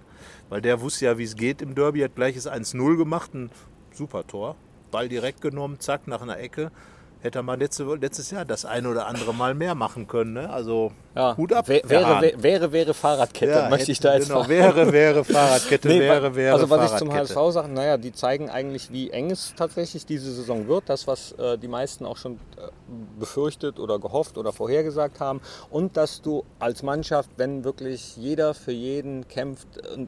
Weil 0.49 0.61
der 0.61 0.79
wusste 0.81 1.05
ja, 1.05 1.17
wie 1.17 1.23
es 1.25 1.35
geht 1.35 1.61
im 1.61 1.75
Derby, 1.75 1.99
hat 1.99 2.15
gleiches 2.15 2.47
1-0 2.49 2.95
gemacht, 2.97 3.33
ein 3.33 3.51
super 3.93 4.25
Tor. 4.25 4.55
Ball 4.91 5.09
direkt 5.09 5.41
genommen, 5.41 5.79
zack, 5.79 6.07
nach 6.07 6.21
einer 6.21 6.39
Ecke. 6.39 6.71
Hätte 7.19 7.39
er 7.39 7.43
mal 7.43 7.57
letzte, 7.57 7.83
letztes 7.95 8.29
Jahr 8.29 8.45
das 8.45 8.63
eine 8.63 8.87
oder 8.89 9.07
andere 9.07 9.33
Mal 9.33 9.55
mehr 9.55 9.73
machen 9.73 10.07
können. 10.07 10.33
Ne? 10.33 10.51
Also 10.51 10.91
Ja, 11.15 11.35
Hut 11.35 11.51
ab. 11.51 11.67
Wäre, 11.67 11.89
wäre, 11.89 12.31
wäre, 12.43 12.71
wäre 12.71 12.93
Fahrradkette, 12.93 13.51
Ja, 13.53 13.69
möchte 13.69 13.91
ich 13.91 13.99
da 13.99 14.09
hätte- 14.09 14.19
jetzt 14.19 14.27
genau. 14.29 14.47
Wäre, 14.47 14.91
wäre 14.93 15.23
Fahrradkette, 15.25 15.87
Nee, 15.87 15.99
wäre, 15.99 16.35
wäre 16.35 16.53
also 16.53 16.69
was 16.69 16.91
ich 16.91 16.97
zum. 16.99 17.11
HSV 17.11 17.35
sage, 17.49 17.69
naja, 17.69 17.97
die 17.97 18.11
zeigen 18.13 18.51
eigentlich, 18.51 18.91
wie 18.91 19.09
eng 19.09 19.31
es 19.31 19.55
tatsächlich 19.57 20.05
diese 20.05 20.31
Saison 20.31 20.67
wird. 20.67 20.89
Das, 20.89 21.07
was 21.07 21.31
äh, 21.33 21.57
die 21.57 21.67
meisten 21.67 22.05
auch 22.05 22.17
schon 22.17 22.33
äh, 22.55 22.69
befürchtet 23.19 23.79
oder 23.79 23.97
gehofft 23.97 24.37
oder 24.37 24.53
vorhergesagt 24.53 25.19
haben. 25.19 25.41
Und 25.71 25.97
dass 25.97 26.21
du 26.21 26.43
als 26.59 26.83
Mannschaft, 26.83 27.31
wenn 27.37 27.63
wirklich 27.63 28.15
jeder 28.15 28.53
für 28.53 28.71
jeden 28.73 29.27
kämpft 29.27 29.67
und 29.95 30.07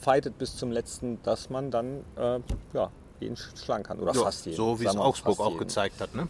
fightet 0.00 0.38
bis 0.38 0.56
zum 0.56 0.70
letzten, 0.70 1.20
dass 1.24 1.50
man 1.50 1.72
dann 1.72 2.04
äh, 2.16 2.38
ja, 2.74 2.90
jeden 3.24 3.36
schlagen 3.36 3.82
kann. 3.82 3.98
Oder 3.98 4.14
Ja, 4.14 4.22
fast 4.22 4.46
jeden. 4.46 4.56
so 4.56 4.78
wie 4.80 4.86
es 4.86 4.96
Augsburg 4.96 5.40
auch 5.40 5.48
jeden. 5.48 5.58
gezeigt 5.58 6.00
hat. 6.00 6.14
Ne? 6.14 6.28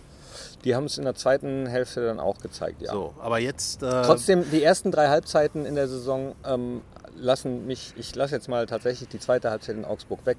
Die 0.64 0.74
haben 0.74 0.84
es 0.84 0.96
in 0.98 1.04
der 1.04 1.14
zweiten 1.14 1.66
Hälfte 1.66 2.06
dann 2.06 2.18
auch 2.18 2.38
gezeigt, 2.38 2.80
ja. 2.82 2.90
So, 2.92 3.14
aber 3.20 3.38
jetzt. 3.38 3.82
Äh, 3.82 4.02
Trotzdem, 4.02 4.50
die 4.50 4.62
ersten 4.62 4.90
drei 4.90 5.08
Halbzeiten 5.08 5.66
in 5.66 5.74
der 5.74 5.88
Saison 5.88 6.34
ähm, 6.44 6.80
lassen 7.16 7.66
mich, 7.66 7.92
ich 7.96 8.14
lasse 8.14 8.34
jetzt 8.34 8.48
mal 8.48 8.66
tatsächlich 8.66 9.08
die 9.08 9.18
zweite 9.20 9.50
Halbzeit 9.50 9.76
in 9.76 9.84
Augsburg 9.84 10.24
weg. 10.26 10.38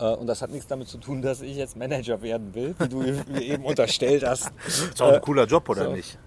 Äh, 0.00 0.06
und 0.14 0.26
das 0.26 0.42
hat 0.42 0.50
nichts 0.50 0.66
damit 0.66 0.88
zu 0.88 0.98
tun, 0.98 1.22
dass 1.22 1.40
ich 1.42 1.56
jetzt 1.56 1.76
Manager 1.76 2.20
werden 2.22 2.54
will, 2.54 2.74
wie 2.78 2.88
du 2.88 2.98
mir 2.98 3.22
eben 3.40 3.64
unterstellt 3.64 4.24
hast. 4.26 4.50
ist 4.66 5.00
auch 5.00 5.12
ein 5.12 5.20
cooler 5.20 5.44
Job, 5.46 5.68
oder 5.68 5.84
so. 5.84 5.92
nicht? 5.92 6.18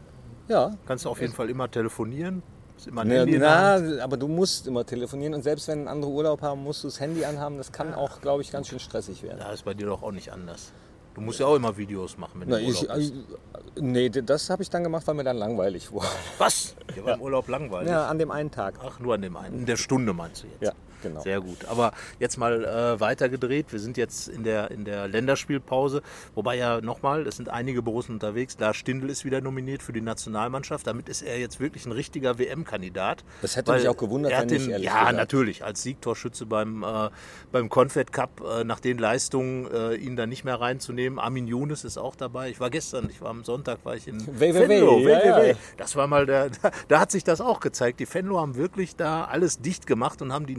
Ja. 0.47 0.71
Kannst 0.88 1.06
du 1.06 1.09
auf 1.09 1.19
jeden 1.19 1.33
Fall 1.33 1.50
immer 1.50 1.69
telefonieren. 1.69 2.41
Ist 2.77 2.88
immer 2.88 3.01
ein 3.01 3.07
Na, 3.07 3.75
Handy 3.77 4.00
aber 4.01 4.18
du 4.18 4.27
musst 4.27 4.68
immer 4.68 4.86
telefonieren 4.86 5.34
und 5.34 5.44
selbst 5.44 5.67
wenn 5.67 5.88
andere 5.88 6.12
Urlaub 6.12 6.41
haben, 6.41 6.63
musst 6.63 6.84
du 6.84 6.88
das 6.88 7.00
Handy 7.00 7.24
anhaben. 7.24 7.58
Das 7.58 7.72
kann 7.72 7.94
auch, 7.94 8.22
glaube 8.22 8.41
ich, 8.41 8.51
ganz 8.51 8.67
schön 8.67 8.79
stressig 8.79 9.24
werden. 9.24 9.39
Ja, 9.39 9.51
ist 9.51 9.63
bei 9.63 9.74
dir 9.74 9.88
doch 9.88 10.03
auch 10.03 10.12
nicht 10.12 10.32
anders. 10.32 10.72
Du 11.13 11.22
musst 11.22 11.39
ja 11.39 11.46
auch 11.46 11.55
immer 11.55 11.77
Videos 11.77 12.17
machen, 12.17 12.41
wenn 12.41 12.50
Na, 12.50 12.58
du 12.58 12.63
im 12.63 12.72
ich, 12.72 12.82
Urlaub 12.82 12.98
bist. 12.98 13.13
äh, 13.13 13.82
nee, 13.82 14.10
das 14.10 14.50
habe 14.50 14.62
ich 14.63 14.70
dann 14.70 14.84
gemacht, 14.84 15.08
weil 15.08 15.15
mir 15.15 15.24
dann 15.24 15.38
langweilig 15.38 15.91
wurde. 15.91 16.08
Was? 16.38 16.75
Dir 16.95 17.05
war 17.05 17.15
im 17.15 17.21
Urlaub 17.21 17.47
langweilig. 17.47 17.89
Ja, 17.89 18.07
an 18.07 18.19
dem 18.19 18.31
einen 18.31 18.51
Tag. 18.51 18.75
Ach, 18.83 18.99
nur 18.99 19.15
an 19.15 19.21
dem 19.21 19.35
einen. 19.37 19.59
In 19.59 19.65
der 19.65 19.77
Stunde 19.77 20.13
meinst 20.13 20.43
du 20.43 20.47
jetzt? 20.47 20.61
Ja, 20.63 20.71
genau. 21.03 21.21
Sehr 21.21 21.41
gut. 21.41 21.65
Aber 21.65 21.91
jetzt 22.19 22.37
mal 22.37 22.63
äh, 22.63 22.99
weitergedreht. 22.99 23.71
Wir 23.71 23.79
sind 23.79 23.97
jetzt 23.97 24.27
in 24.27 24.43
der, 24.43 24.71
in 24.71 24.85
der 24.85 25.07
Länderspielpause. 25.07 26.01
Wobei 26.35 26.55
ja 26.55 26.81
nochmal, 26.81 27.27
es 27.27 27.35
sind 27.37 27.49
einige 27.49 27.81
Borussen 27.81 28.13
unterwegs. 28.13 28.57
Lars 28.59 28.77
Stindl 28.77 29.09
ist 29.09 29.25
wieder 29.25 29.41
nominiert 29.41 29.83
für 29.83 29.93
die 29.93 30.01
Nationalmannschaft. 30.01 30.87
Damit 30.87 31.09
ist 31.09 31.21
er 31.21 31.37
jetzt 31.39 31.59
wirklich 31.59 31.85
ein 31.85 31.91
richtiger 31.91 32.39
WM-Kandidat. 32.39 33.23
Das 33.41 33.55
hätte 33.55 33.73
mich 33.73 33.87
auch 33.87 33.97
gewundert, 33.97 34.31
er 34.31 34.39
wenn 34.41 34.43
hat 34.45 34.51
den, 34.51 34.69
ehrlich 34.69 34.85
Ja, 34.85 34.99
gesagt. 34.99 35.17
natürlich. 35.17 35.63
Als 35.63 35.83
Siegtorschütze 35.83 36.45
beim, 36.45 36.83
äh, 36.83 37.09
beim 37.51 37.69
Confed 37.69 38.11
Cup 38.13 38.41
äh, 38.41 38.63
nach 38.63 38.79
den 38.79 38.97
Leistungen 38.97 39.69
äh, 39.71 39.95
ihn 39.95 40.15
da 40.15 40.25
nicht 40.25 40.45
mehr 40.45 40.59
reinzunehmen. 40.61 41.19
Armin 41.19 41.47
Younes 41.47 41.83
ist 41.83 41.97
auch 41.97 42.15
dabei. 42.15 42.49
Ich 42.49 42.59
war 42.59 42.69
gestern, 42.69 43.09
ich 43.09 43.21
war 43.21 43.29
am 43.29 43.43
Sonntag, 43.43 43.79
war 43.83 43.95
ich 43.95 44.07
in 44.07 44.25
Weh, 44.39 44.51
ja, 44.51 45.43
ja. 45.43 45.55
Das 45.77 45.95
war 45.95 46.07
mal 46.07 46.25
der, 46.25 46.49
da, 46.88 47.00
hat 47.00 47.12
sich 47.12 47.24
das 47.24 47.42
auch 47.42 47.60
gezeigt. 47.60 48.00
Die 48.00 48.06
Fenlo 48.06 48.39
haben 48.39 48.56
wirklich 48.56 48.96
da 48.96 49.25
alles 49.25 49.60
dicht 49.60 49.88
gemacht 49.88 50.22
und 50.22 50.32
haben 50.32 50.46
die, 50.46 50.56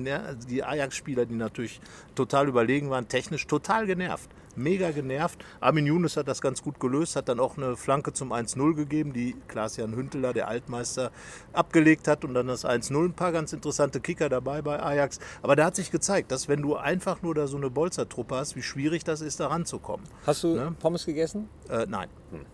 die 0.48 0.64
Ajax-Spieler, 0.64 1.26
die 1.26 1.34
natürlich 1.34 1.80
total 2.14 2.48
überlegen 2.48 2.90
waren, 2.90 3.08
technisch 3.08 3.46
total 3.46 3.86
genervt. 3.86 4.30
Mega 4.56 4.90
genervt. 4.90 5.44
Armin 5.60 5.86
Younes 5.86 6.16
hat 6.16 6.28
das 6.28 6.40
ganz 6.40 6.62
gut 6.62 6.80
gelöst, 6.80 7.16
hat 7.16 7.28
dann 7.28 7.40
auch 7.40 7.56
eine 7.56 7.76
Flanke 7.76 8.12
zum 8.12 8.32
1-0 8.32 8.74
gegeben, 8.74 9.12
die 9.12 9.36
Klaas-Jan 9.48 9.94
Hünteler, 9.94 10.32
der 10.32 10.48
Altmeister, 10.48 11.10
abgelegt 11.52 12.08
hat 12.08 12.24
und 12.24 12.34
dann 12.34 12.46
das 12.46 12.64
1-0. 12.64 13.04
Ein 13.04 13.12
paar 13.12 13.32
ganz 13.32 13.52
interessante 13.52 14.00
Kicker 14.00 14.28
dabei 14.28 14.62
bei 14.62 14.82
Ajax. 14.82 15.18
Aber 15.42 15.56
da 15.56 15.64
hat 15.66 15.76
sich 15.76 15.90
gezeigt, 15.90 16.30
dass 16.32 16.48
wenn 16.48 16.62
du 16.62 16.76
einfach 16.76 17.22
nur 17.22 17.34
da 17.34 17.46
so 17.46 17.56
eine 17.56 17.70
Bolzertruppe 17.70 18.36
hast, 18.36 18.56
wie 18.56 18.62
schwierig 18.62 19.04
das 19.04 19.20
ist, 19.20 19.40
da 19.40 19.48
ranzukommen. 19.48 20.06
Hast 20.26 20.42
du 20.42 20.54
Ne? 20.56 20.74
Pommes 20.80 21.04
gegessen? 21.06 21.48
Äh, 21.68 21.86
nein. 21.88 22.08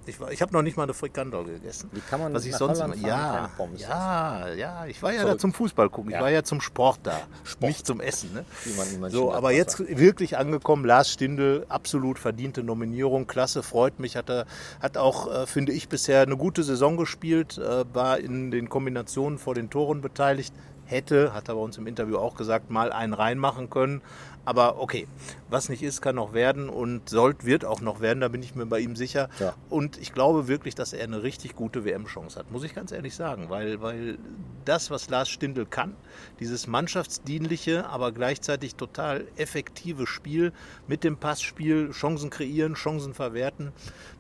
Ich, 0.06 0.21
war- 0.21 0.30
ich 0.30 0.42
habe 0.42 0.52
noch 0.52 0.62
nicht 0.62 0.76
mal 0.76 0.82
eine 0.85 0.94
Frikandel 0.94 1.44
gegessen. 1.44 1.88
Wie 1.92 2.00
kann 2.00 2.21
man 2.21 2.35
Was 2.35 2.44
ich 2.44 2.54
sonst 2.54 2.78
fahren, 2.78 2.94
ja, 3.02 3.32
keine 3.35 3.49
Pommes 3.56 3.80
ja, 3.80 4.49
ja, 4.54 4.87
ich 4.87 5.02
war 5.02 5.11
ja 5.12 5.18
da 5.18 5.23
Verrückt. 5.25 5.40
zum 5.40 5.52
Fußball 5.54 5.88
gucken, 5.90 6.11
ich 6.11 6.16
Ja. 6.16 6.23
war 6.23 6.30
ja 6.30 6.42
zum 6.42 6.61
Sport 6.61 7.00
da, 7.04 7.18
nicht 7.61 7.87
zum 7.87 8.00
Essen. 8.00 8.32
Ne? 8.35 8.44
Wie 8.64 8.71
man 8.76 8.87
in 8.87 8.92
So, 8.92 8.99
Mönchengladbach 9.00 9.37
aber 9.38 9.52
jetzt 9.52 9.78
wirklich 9.99 10.37
angekommen, 10.37 10.85
Lars 10.85 11.11
Stindl, 11.11 11.64
absolut 11.68 11.91
verdiente 12.18 12.62
Nominierung, 12.62 13.26
klasse, 13.26 13.62
freut 13.62 13.99
mich, 13.99 14.16
hat 14.16 14.30
er, 14.30 14.46
hat 14.80 14.96
auch, 14.96 15.32
äh, 15.32 15.46
finde 15.46 15.72
ich, 15.72 15.88
bisher 15.88 16.22
eine 16.22 16.37
gute 16.37 16.62
Saison 16.62 16.96
gespielt, 16.96 17.58
äh, 17.58 17.84
war 17.92 18.18
in 18.18 18.50
den 18.50 18.68
Kombinationen 18.68 19.38
vor 19.38 19.54
den 19.54 19.70
Toren 19.70 20.00
beteiligt, 20.00 20.54
hätte, 20.84 21.32
hat 21.34 21.49
er 21.49 21.54
bei 21.54 21.61
uns 21.61 21.78
im 21.78 21.87
Interview 21.87 22.18
auch 22.18 22.34
gesagt, 22.34 22.70
mal 22.70 22.92
einen 22.92 23.14
reinmachen 23.14 23.70
können. 23.70 24.02
Aber 24.44 24.80
okay, 24.80 25.06
was 25.50 25.68
nicht 25.68 25.82
ist, 25.82 26.00
kann 26.00 26.16
noch 26.16 26.32
werden 26.32 26.68
und 26.68 27.08
sollt, 27.08 27.44
wird 27.44 27.64
auch 27.64 27.80
noch 27.80 28.00
werden, 28.00 28.20
da 28.20 28.28
bin 28.28 28.42
ich 28.42 28.54
mir 28.54 28.66
bei 28.66 28.80
ihm 28.80 28.96
sicher. 28.96 29.28
Ja. 29.38 29.54
Und 29.70 29.99
ich 29.99 30.12
glaube 30.12 30.49
wirklich, 30.49 30.75
dass 30.75 30.92
er 30.92 31.04
eine 31.04 31.22
richtig 31.22 31.54
gute 31.54 31.84
WM-Chance 31.84 32.38
hat, 32.38 32.50
muss 32.50 32.64
ich 32.64 32.75
ganz 32.75 32.90
ehrlich 32.90 33.14
sagen, 33.14 33.50
weil, 33.50 33.80
weil 33.80 34.18
das, 34.64 34.90
was 34.90 35.08
Lars 35.11 35.28
Stindl 35.28 35.66
kann, 35.66 35.94
dieses 36.40 36.66
mannschaftsdienliche, 36.66 37.87
aber 37.87 38.11
gleichzeitig 38.11 38.75
total 38.75 39.26
effektive 39.37 40.06
Spiel 40.06 40.52
mit 40.88 41.04
dem 41.04 41.18
Passspiel, 41.18 41.90
Chancen 41.92 42.30
kreieren, 42.30 42.75
Chancen 42.75 43.14
verwerten, 43.14 43.72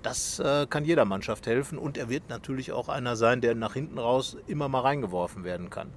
das 0.02 0.38
äh, 0.38 0.66
kann 0.68 0.84
jeder 0.84 1.04
Mannschaft 1.04 1.46
helfen 1.46 1.78
und 1.78 1.98
er 1.98 2.08
wird 2.08 2.28
natürlich 2.28 2.70
auch 2.70 2.88
einer 2.88 3.16
sein, 3.16 3.40
der 3.40 3.54
nach 3.56 3.74
hinten 3.74 3.98
raus 3.98 4.36
immer 4.46 4.68
mal 4.68 4.80
reingeworfen 4.80 5.42
werden 5.42 5.68
kann. 5.70 5.90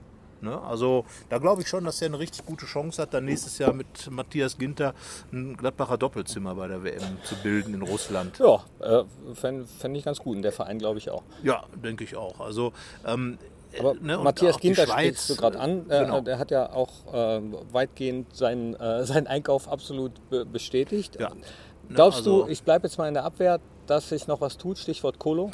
Ne? 0.45 0.61
Also 0.61 1.05
da 1.29 1.39
glaube 1.39 1.63
ich 1.63 1.67
schon, 1.67 1.83
dass 1.83 2.01
er 2.01 2.07
eine 2.07 2.19
richtig 2.19 2.45
gute 2.45 2.65
Chance 2.65 3.01
hat, 3.01 3.13
dann 3.13 3.25
nächstes 3.25 3.57
Jahr 3.57 3.73
mit 3.73 4.09
Matthias 4.09 4.57
Ginter 4.57 4.93
ein 5.33 5.57
Gladbacher 5.57 5.97
Doppelzimmer 5.97 6.55
bei 6.55 6.67
der 6.67 6.83
WM 6.83 7.17
zu 7.23 7.35
bilden 7.35 7.73
in 7.73 7.81
Russland. 7.81 8.39
Ja, 8.39 8.63
äh, 8.79 9.03
fände 9.33 9.65
fänd 9.65 9.97
ich 9.97 10.05
ganz 10.05 10.19
gut. 10.19 10.37
Und 10.37 10.43
der 10.43 10.51
Verein 10.51 10.77
glaube 10.79 10.99
ich 10.99 11.09
auch. 11.09 11.23
Ja, 11.43 11.63
denke 11.83 12.03
ich 12.03 12.15
auch. 12.15 12.39
Also, 12.39 12.73
ähm, 13.05 13.37
Aber 13.79 13.95
ne, 13.95 14.19
Matthias 14.19 14.59
Ginter 14.59 14.87
sprichst 14.87 15.31
du 15.31 15.35
gerade 15.35 15.59
an. 15.59 15.89
Äh, 15.89 16.01
genau. 16.01 16.21
Der 16.21 16.37
hat 16.37 16.51
ja 16.51 16.71
auch 16.71 17.13
äh, 17.13 17.41
weitgehend 17.71 18.35
seinen, 18.35 18.75
äh, 18.75 19.03
seinen 19.05 19.27
Einkauf 19.27 19.67
absolut 19.67 20.11
be 20.29 20.45
bestätigt. 20.45 21.17
Ja. 21.19 21.31
Glaubst 21.89 22.19
also- 22.19 22.43
du, 22.43 22.51
ich 22.51 22.63
bleibe 22.63 22.87
jetzt 22.87 22.97
mal 22.97 23.07
in 23.07 23.15
der 23.15 23.23
Abwehr, 23.23 23.59
dass 23.87 24.09
sich 24.09 24.27
noch 24.27 24.41
was 24.41 24.57
tut? 24.57 24.77
Stichwort 24.77 25.19
Kolo. 25.19 25.51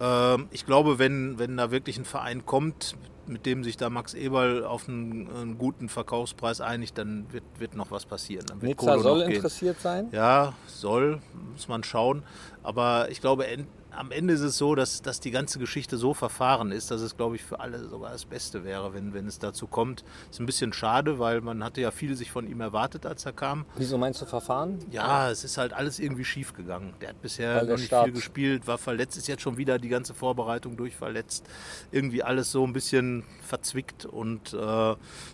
Ähm, 0.00 0.48
ich 0.50 0.66
glaube, 0.66 0.98
wenn, 0.98 1.38
wenn 1.38 1.56
da 1.56 1.70
wirklich 1.70 1.98
ein 1.98 2.04
Verein 2.04 2.46
kommt, 2.46 2.94
mit 3.28 3.46
dem 3.46 3.64
sich 3.64 3.76
da 3.76 3.90
Max 3.90 4.14
Eberl 4.14 4.64
auf 4.64 4.88
einen, 4.88 5.28
einen 5.30 5.58
guten 5.58 5.88
Verkaufspreis 5.88 6.60
einigt, 6.60 6.98
dann 6.98 7.26
wird, 7.32 7.44
wird 7.58 7.74
noch 7.76 7.90
was 7.90 8.06
passieren. 8.06 8.46
Dann 8.46 8.60
wird 8.62 8.80
Nizza 8.80 8.98
soll 8.98 9.22
interessiert 9.22 9.80
sein. 9.80 10.08
Ja, 10.12 10.52
soll, 10.66 11.20
muss 11.52 11.68
man 11.68 11.82
schauen. 11.84 12.22
Aber 12.62 13.10
ich 13.10 13.20
glaube, 13.20 13.46
en- 13.46 13.66
am 13.96 14.10
Ende 14.10 14.34
ist 14.34 14.40
es 14.40 14.56
so, 14.58 14.74
dass, 14.74 15.02
dass 15.02 15.20
die 15.20 15.30
ganze 15.30 15.58
Geschichte 15.58 15.96
so 15.96 16.14
verfahren 16.14 16.72
ist, 16.72 16.90
dass 16.90 17.00
es, 17.00 17.16
glaube 17.16 17.36
ich, 17.36 17.42
für 17.44 17.60
alle 17.60 17.88
sogar 17.88 18.10
das 18.12 18.24
Beste 18.24 18.64
wäre, 18.64 18.94
wenn, 18.94 19.14
wenn 19.14 19.26
es 19.26 19.38
dazu 19.38 19.66
kommt. 19.66 20.04
Ist 20.30 20.40
ein 20.40 20.46
bisschen 20.46 20.72
schade, 20.72 21.18
weil 21.18 21.40
man 21.40 21.62
hatte 21.64 21.80
ja 21.80 21.90
viel 21.90 22.16
sich 22.16 22.30
von 22.30 22.46
ihm 22.46 22.60
erwartet, 22.60 23.06
als 23.06 23.24
er 23.26 23.32
kam. 23.32 23.64
Wieso 23.76 23.98
meinst 23.98 24.20
du 24.22 24.26
Verfahren? 24.26 24.78
Ja, 24.90 25.30
es 25.30 25.44
ist 25.44 25.58
halt 25.58 25.72
alles 25.72 25.98
irgendwie 25.98 26.24
schief 26.24 26.52
gegangen. 26.54 26.94
Der 27.00 27.10
hat 27.10 27.22
bisher 27.22 27.54
der 27.60 27.64
noch 27.64 27.76
nicht 27.76 27.86
Start- 27.86 28.04
viel 28.04 28.12
gespielt, 28.14 28.66
war 28.66 28.78
verletzt, 28.78 29.16
ist 29.16 29.28
jetzt 29.28 29.42
schon 29.42 29.56
wieder 29.56 29.78
die 29.78 29.88
ganze 29.88 30.14
Vorbereitung 30.14 30.76
durchverletzt. 30.76 31.44
Irgendwie 31.92 32.22
alles 32.22 32.50
so 32.52 32.64
ein 32.66 32.72
bisschen 32.72 33.24
verzwickt 33.42 34.04
und 34.06 34.52
äh, 34.54 34.56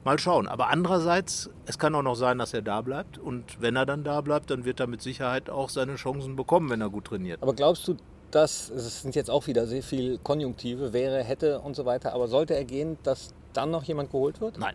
mal 0.04 0.18
schauen. 0.18 0.48
Aber 0.48 0.68
andererseits, 0.68 1.50
es 1.66 1.78
kann 1.78 1.94
auch 1.94 2.02
noch 2.02 2.14
sein, 2.16 2.38
dass 2.38 2.54
er 2.54 2.62
da 2.62 2.80
bleibt. 2.82 3.18
Und 3.18 3.60
wenn 3.60 3.76
er 3.76 3.86
dann 3.86 4.04
da 4.04 4.20
bleibt, 4.20 4.50
dann 4.50 4.64
wird 4.64 4.80
er 4.80 4.86
mit 4.86 5.02
Sicherheit 5.02 5.48
auch 5.50 5.70
seine 5.70 5.96
Chancen 5.96 6.36
bekommen, 6.36 6.68
wenn 6.70 6.80
er 6.80 6.90
gut 6.90 7.06
trainiert. 7.06 7.42
Aber 7.42 7.54
glaubst 7.54 7.86
du, 7.88 7.96
dass, 8.30 8.70
es 8.70 9.02
sind 9.02 9.14
jetzt 9.14 9.30
auch 9.30 9.46
wieder 9.46 9.66
sehr 9.66 9.82
viel 9.82 10.18
Konjunktive, 10.18 10.92
wäre, 10.92 11.22
hätte 11.22 11.60
und 11.60 11.76
so 11.76 11.84
weiter, 11.84 12.12
aber 12.12 12.28
sollte 12.28 12.54
er 12.54 12.64
gehen, 12.64 12.98
dass 13.02 13.34
dann 13.52 13.70
noch 13.70 13.84
jemand 13.84 14.10
geholt 14.10 14.40
wird? 14.40 14.58
Nein. 14.58 14.74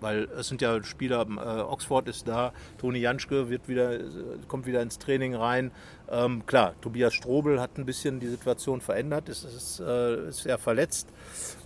Weil 0.00 0.28
es 0.38 0.46
sind 0.46 0.62
ja 0.62 0.82
Spieler, 0.84 1.26
äh, 1.28 1.60
Oxford 1.62 2.08
ist 2.08 2.28
da, 2.28 2.52
Toni 2.78 3.00
Janschke 3.00 3.50
wird 3.50 3.68
wieder, 3.68 3.94
äh, 3.94 4.04
kommt 4.46 4.66
wieder 4.66 4.80
ins 4.80 4.98
Training 4.98 5.34
rein. 5.34 5.72
Ähm, 6.10 6.46
klar, 6.46 6.74
Tobias 6.80 7.14
Strobel 7.14 7.60
hat 7.60 7.78
ein 7.78 7.84
bisschen 7.84 8.20
die 8.20 8.28
Situation 8.28 8.80
verändert, 8.80 9.28
ist, 9.28 9.44
ist, 9.44 9.80
äh, 9.80 10.28
ist 10.28 10.44
ja 10.44 10.58
verletzt 10.58 11.08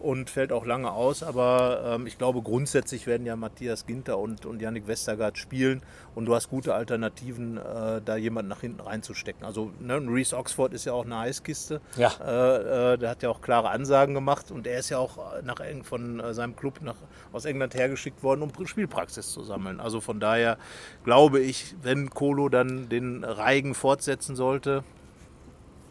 und 0.01 0.31
fällt 0.31 0.53
auch 0.53 0.67
lange 0.67 0.93
aus. 0.93 1.23
Aber 1.23 1.97
ähm, 1.97 2.07
ich 2.07 2.19
glaube, 2.19 2.43
grundsätzlich 2.43 3.07
werden 3.07 3.27
ja 3.27 3.37
Matthias 3.37 3.87
Ginter 3.87 4.19
und, 4.19 4.47
und 4.47 4.61
Yannick 4.61 4.87
Westergaard 4.87 5.39
spielen 5.39 5.83
und 6.15 6.27
du 6.27 6.35
hast 6.35 6.51
gute 6.51 6.75
Alternativen, 6.75 7.57
äh, 7.57 8.01
da 8.05 8.17
jemanden 8.17 8.49
nach 8.49 8.61
hinten 8.61 8.81
reinzustecken. 8.81 9.45
Also 9.45 9.71
ne, 9.81 9.97
Reese 9.97 10.37
Oxford 10.37 10.75
ist 10.75 10.85
ja 10.85 10.93
auch 10.93 11.05
eine 11.05 11.17
Eiskiste. 11.17 11.81
Ja. 11.97 12.13
Äh, 12.21 12.95
äh, 12.95 12.99
der 12.99 13.11
hat 13.11 13.23
ja 13.23 13.31
auch 13.31 13.41
klare 13.41 13.71
Ansagen 13.71 14.15
gemacht 14.15 14.51
und 14.51 14.67
er 14.67 14.79
ist 14.79 14.91
ja 14.91 14.99
auch 14.99 15.19
nach, 15.43 15.63
von 15.85 16.21
äh, 16.21 16.35
seinem 16.35 16.57
Club 16.57 16.81
nach, 16.83 16.97
aus 17.33 17.45
England 17.45 17.75
hergeschickt 17.75 18.23
worden, 18.23 18.43
um 18.43 18.67
Spielpraxis 18.67 19.33
zu 19.33 19.43
sammeln. 19.43 19.81
Also 19.81 20.01
von 20.01 20.21
daher 20.21 20.59
glaube 21.05 21.41
ich, 21.41 21.75
wenn 21.83 22.11
Kolo 22.11 22.49
dann 22.49 22.89
den 22.89 23.25
Reigen 23.25 23.75
fortsetzen 23.75 24.32
sollte, 24.37 24.85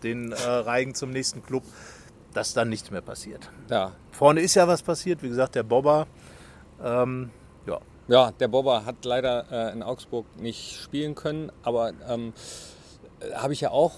den 0.03 0.31
äh, 0.31 0.36
Reigen 0.36 0.95
zum 0.95 1.12
nächsten 1.12 1.43
Club, 1.43 1.63
dass 2.33 2.53
dann 2.53 2.69
nichts 2.69 2.91
mehr 2.91 3.01
passiert. 3.01 3.50
Ja. 3.69 3.91
Vorne 4.12 4.41
ist 4.41 4.55
ja 4.55 4.67
was 4.67 4.81
passiert, 4.81 5.21
wie 5.24 5.29
gesagt, 5.29 5.55
der 5.55 5.63
Bobber. 5.63 6.07
Ähm, 6.83 7.29
ja, 7.67 7.79
Ja, 8.07 8.31
der 8.31 8.48
Bobber 8.48 8.86
hat 8.86 9.05
leider 9.05 9.45
äh, 9.51 9.74
in 9.74 9.83
Augsburg 9.83 10.25
nicht 10.39 10.77
spielen 10.81 11.15
können, 11.15 11.51
aber 11.63 11.91
ähm, 12.10 12.33
äh, 13.19 13.33
habe 13.36 13.53
ich 13.53 13.62
ja 13.62 13.71
auch 13.71 13.93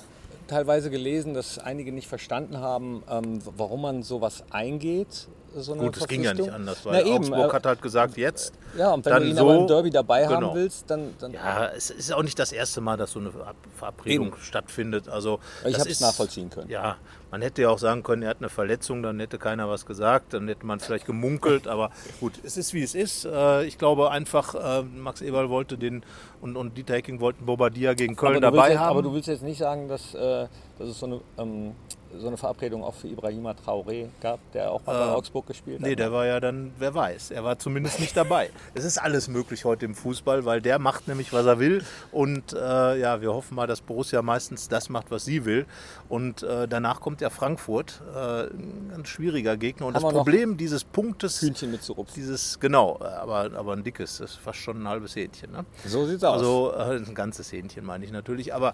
teilweise 0.47 0.89
gelesen, 0.89 1.33
dass 1.33 1.57
einige 1.57 1.91
nicht 1.91 2.07
verstanden 2.07 2.57
haben, 2.57 3.03
ähm, 3.09 3.39
warum 3.57 3.81
man 3.81 4.03
sowas 4.03 4.43
eingeht. 4.51 5.27
So 5.55 5.73
eine 5.73 5.83
gut, 5.83 5.97
es 5.97 6.07
ging 6.07 6.23
ja 6.23 6.33
nicht 6.33 6.49
anders, 6.49 6.83
weil 6.85 6.93
Na 6.93 7.01
eben, 7.01 7.17
Augsburg 7.17 7.51
äh, 7.51 7.55
hat 7.55 7.65
halt 7.65 7.81
gesagt, 7.81 8.17
jetzt. 8.17 8.53
Ja, 8.77 8.91
und 8.93 9.05
wenn 9.05 9.15
du 9.21 9.27
ihn 9.29 9.35
so, 9.35 9.43
aber 9.43 9.55
im 9.59 9.67
Derby 9.67 9.89
dabei 9.91 10.23
genau. 10.25 10.47
haben 10.49 10.55
willst, 10.55 10.89
dann, 10.89 11.13
dann 11.19 11.31
Ja, 11.33 11.67
es 11.67 11.89
ist 11.91 12.11
auch 12.11 12.23
nicht 12.23 12.39
das 12.39 12.51
erste 12.51 12.81
Mal, 12.81 12.97
dass 12.97 13.11
so 13.11 13.19
eine 13.19 13.31
Ver- 13.31 13.53
Verabredung 13.77 14.27
Eben. 14.29 14.37
stattfindet. 14.41 15.07
Also 15.09 15.39
Ich 15.65 15.75
hab's 15.75 15.85
ist- 15.85 16.01
nachvollziehen 16.01 16.49
können. 16.49 16.69
Ja, 16.69 16.97
man 17.29 17.41
hätte 17.41 17.61
ja 17.61 17.69
auch 17.69 17.77
sagen 17.77 18.01
können, 18.03 18.23
er 18.23 18.29
hat 18.29 18.37
eine 18.39 18.49
Verletzung, 18.49 19.03
dann 19.03 19.19
hätte 19.19 19.37
keiner 19.37 19.69
was 19.69 19.85
gesagt, 19.85 20.33
dann 20.33 20.47
hätte 20.47 20.65
man 20.65 20.79
vielleicht 20.79 21.05
gemunkelt, 21.05 21.67
aber 21.67 21.91
gut, 22.19 22.33
es 22.43 22.57
ist 22.57 22.73
wie 22.73 22.83
es 22.83 22.95
ist. 22.95 23.25
Äh, 23.25 23.63
Ich 23.65 23.77
glaube 23.77 24.09
einfach, 24.11 24.55
äh, 24.55 24.81
Max 24.83 25.21
Eberl 25.21 25.49
wollte 25.49 25.77
den 25.77 26.03
und, 26.41 26.55
und 26.55 26.77
Dieter 26.77 26.95
Hecking 26.95 27.19
wollten 27.19 27.45
Bobadilla 27.45 27.93
gegen 27.93 28.15
Köln 28.15 28.41
dabei 28.41 28.69
jetzt, 28.71 28.79
haben. 28.79 28.89
aber 28.89 29.01
du 29.03 29.13
willst 29.13 29.27
jetzt 29.27 29.43
nicht 29.43 29.59
sagen, 29.59 29.87
dass, 29.87 30.11
dass 30.13 30.49
es 30.79 30.99
so 30.99 31.05
eine, 31.05 31.21
ähm, 31.37 31.73
so 32.19 32.27
eine 32.27 32.37
Verabredung 32.37 32.83
auch 32.83 32.93
für 32.93 33.07
Ibrahima 33.07 33.51
Traoré 33.51 34.07
gab, 34.21 34.39
der 34.53 34.71
auch 34.71 34.85
mal 34.85 34.93
bei 34.97 35.11
Äh, 35.11 35.15
Augsburg 35.15 35.47
gespielt 35.47 35.81
Nee, 35.81 35.91
hat. 35.91 35.99
der 35.99 36.11
war 36.11 36.25
ja 36.25 36.39
dann, 36.39 36.71
wer 36.79 36.93
weiß, 36.93 37.31
er 37.31 37.43
war 37.43 37.57
zumindest 37.59 37.99
nicht 37.99 38.15
dabei. 38.15 38.49
Es 38.75 38.85
ist 38.85 38.97
alles 38.97 39.27
möglich 39.27 39.65
heute 39.65 39.85
im 39.85 39.95
Fußball, 39.95 40.45
weil 40.45 40.61
der 40.61 40.79
macht 40.79 41.07
nämlich, 41.07 41.31
was 41.33 41.45
er 41.45 41.59
will. 41.59 41.83
Und 42.11 42.53
äh, 42.53 42.99
ja, 42.99 43.21
wir 43.21 43.33
hoffen 43.33 43.55
mal, 43.55 43.67
dass 43.67 43.81
Borussia 43.81 44.21
meistens 44.21 44.67
das 44.67 44.89
macht, 44.89 45.11
was 45.11 45.25
sie 45.25 45.45
will. 45.45 45.65
Und 46.09 46.43
äh, 46.43 46.67
danach 46.67 46.99
kommt 47.01 47.21
ja 47.21 47.29
Frankfurt, 47.29 48.01
äh, 48.15 48.43
ein 48.47 48.89
ganz 48.91 49.07
schwieriger 49.07 49.57
Gegner. 49.57 49.87
Und 49.87 49.95
Haben 49.95 50.03
das 50.03 50.13
Problem 50.13 50.57
dieses 50.57 50.83
Punktes, 50.83 51.41
Hühnchen 51.41 51.71
mitzurupfen. 51.71 52.13
dieses, 52.15 52.59
genau, 52.59 52.99
aber, 53.01 53.49
aber 53.55 53.73
ein 53.73 53.83
dickes, 53.83 54.17
das 54.17 54.31
ist 54.31 54.37
fast 54.37 54.59
schon 54.59 54.81
ein 54.83 54.87
halbes 54.87 55.15
Hähnchen. 55.15 55.51
Ne? 55.51 55.65
So 55.85 56.05
sieht's 56.05 56.23
aus. 56.23 56.39
Also 56.39 56.73
äh, 56.75 56.97
ein 56.97 57.13
ganzes 57.15 57.51
Hähnchen 57.51 57.85
meine 57.85 58.05
ich 58.05 58.11
natürlich. 58.11 58.53
Aber 58.53 58.73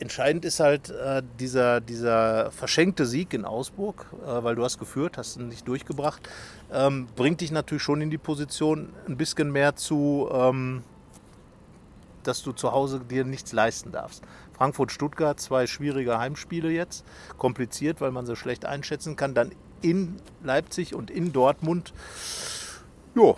entscheidend 0.00 0.44
ist 0.44 0.60
halt 0.60 0.90
äh, 0.90 1.22
dieser, 1.38 1.80
dieser 1.80 2.50
verschenkte 2.50 3.06
Sieg 3.06 3.34
in 3.34 3.44
Augsburg, 3.44 4.06
äh, 4.24 4.42
weil 4.42 4.54
du 4.54 4.64
hast 4.64 4.78
geführt, 4.78 5.18
hast 5.18 5.36
ihn 5.36 5.48
nicht 5.48 5.68
durchgebracht, 5.68 6.28
ähm, 6.72 7.06
bringt 7.16 7.40
dich 7.42 7.52
natürlich 7.52 7.82
schon 7.82 8.00
in 8.00 8.10
die 8.10 8.18
Position, 8.18 8.88
ein 9.06 9.16
bisschen 9.16 9.52
mehr 9.52 9.76
zu, 9.76 10.28
ähm, 10.32 10.82
dass 12.22 12.42
du 12.42 12.52
zu 12.52 12.72
Hause 12.72 13.00
dir 13.00 13.24
nichts 13.24 13.52
leisten 13.52 13.92
darfst. 13.92 14.22
Frankfurt-Stuttgart, 14.54 15.38
zwei 15.38 15.66
schwierige 15.66 16.18
Heimspiele 16.18 16.70
jetzt, 16.70 17.04
kompliziert, 17.38 18.00
weil 18.00 18.10
man 18.10 18.26
sie 18.26 18.36
schlecht 18.36 18.64
einschätzen 18.64 19.16
kann. 19.16 19.34
Dann 19.34 19.52
in 19.80 20.16
Leipzig 20.42 20.94
und 20.94 21.10
in 21.10 21.32
Dortmund. 21.32 21.94
Jo, 23.14 23.36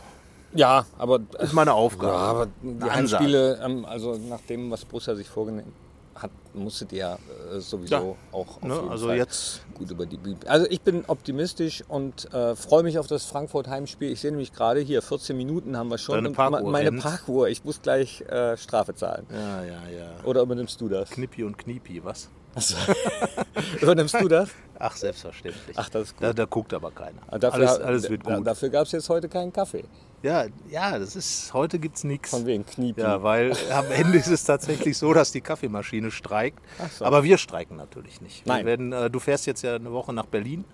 ja, 0.54 0.84
aber 0.98 1.20
ist 1.38 1.54
meine 1.54 1.72
Aufgabe. 1.72 2.12
Ja, 2.12 2.18
aber 2.18 2.48
die 2.62 2.82
Ansage. 2.82 2.94
Heimspiele, 2.94 3.60
ähm, 3.64 3.84
also 3.84 4.16
nach 4.16 4.40
dem, 4.42 4.70
was 4.70 4.84
Borussia 4.84 5.14
sich 5.14 5.28
vorgenommen 5.28 5.72
hat, 6.14 6.30
musstet 6.54 6.92
ihr 6.92 7.18
äh, 7.54 7.58
sowieso 7.60 7.94
Ja, 7.94 8.00
auch 8.32 8.56
auf 8.58 8.62
Ne? 8.62 8.74
jeden 8.74 8.88
Also 8.90 9.06
Fall 9.06 9.16
jetzt 9.16 9.60
gut 9.74 9.90
über 9.90 10.04
die 10.06 10.16
Bühne. 10.18 10.36
Also 10.46 10.66
ich 10.68 10.80
bin 10.82 11.04
optimistisch 11.06 11.82
und 11.88 12.32
äh, 12.34 12.54
freue 12.54 12.82
mich 12.82 12.98
auf 12.98 13.06
das 13.06 13.24
Frankfurt-Heimspiel. 13.24 14.10
Ich 14.12 14.20
sehe 14.20 14.30
nämlich 14.30 14.52
gerade 14.52 14.80
hier, 14.80 15.02
14 15.02 15.36
Minuten 15.36 15.76
haben 15.76 15.90
wir 15.90 15.98
schon. 15.98 16.16
Deine 16.16 16.30
Parkuhr 16.30 16.70
meine 16.70 16.90
rennt. 16.90 17.02
Parkuhr, 17.02 17.48
ich 17.48 17.64
muss 17.64 17.80
gleich 17.82 18.20
äh, 18.22 18.56
Strafe 18.56 18.94
zahlen. 18.94 19.26
Ja, 19.32 19.64
ja, 19.64 19.72
ja. 19.88 20.10
Oder 20.24 20.42
übernimmst 20.42 20.80
du 20.80 20.88
das? 20.88 21.10
Knippi 21.10 21.44
und 21.44 21.56
Kniepi, 21.58 22.04
was? 22.04 22.28
übernimmst 23.80 24.14
du 24.20 24.28
das? 24.28 24.50
Ach, 24.78 24.94
selbstverständlich. 24.96 25.76
Ach, 25.78 25.88
das 25.88 26.02
ist 26.08 26.16
gut. 26.16 26.22
Da, 26.24 26.32
da 26.32 26.44
guckt 26.44 26.74
aber 26.74 26.90
keiner. 26.90 27.20
Ah, 27.28 27.38
Dafür, 27.38 27.60
alles, 27.68 27.80
alles 27.80 28.10
wird 28.10 28.26
da- 28.26 28.36
gut. 28.36 28.46
Dafür 28.46 28.68
gab 28.68 28.86
es 28.86 28.92
jetzt 28.92 29.08
heute 29.08 29.28
keinen 29.28 29.52
Kaffee. 29.52 29.84
Ja, 30.22 30.46
ja, 30.70 30.98
das 30.98 31.16
ist, 31.16 31.52
heute 31.52 31.78
gibt 31.78 31.96
es 31.96 32.04
nichts. 32.04 32.30
Von 32.30 32.46
wegen 32.46 32.64
Kniepi. 32.64 33.00
Ja, 33.00 33.22
weil 33.22 33.52
am 33.72 33.90
Ende 33.90 34.18
ist 34.18 34.28
es 34.28 34.44
tatsächlich 34.44 34.96
so, 34.96 35.12
dass 35.12 35.32
die 35.32 35.40
Kaffeemaschine 35.40 36.10
streikt. 36.10 36.60
Ach 36.78 36.90
so. 36.90 37.04
Aber 37.04 37.24
wir 37.24 37.38
streiken 37.38 37.76
natürlich 37.76 38.20
nicht. 38.20 38.46
Nein. 38.46 38.64
Werden, 38.64 38.92
äh, 38.92 39.10
du 39.10 39.18
fährst 39.18 39.46
jetzt 39.46 39.62
ja 39.62 39.74
eine 39.74 39.92
Woche 39.92 40.12
nach 40.12 40.26
Berlin. 40.26 40.64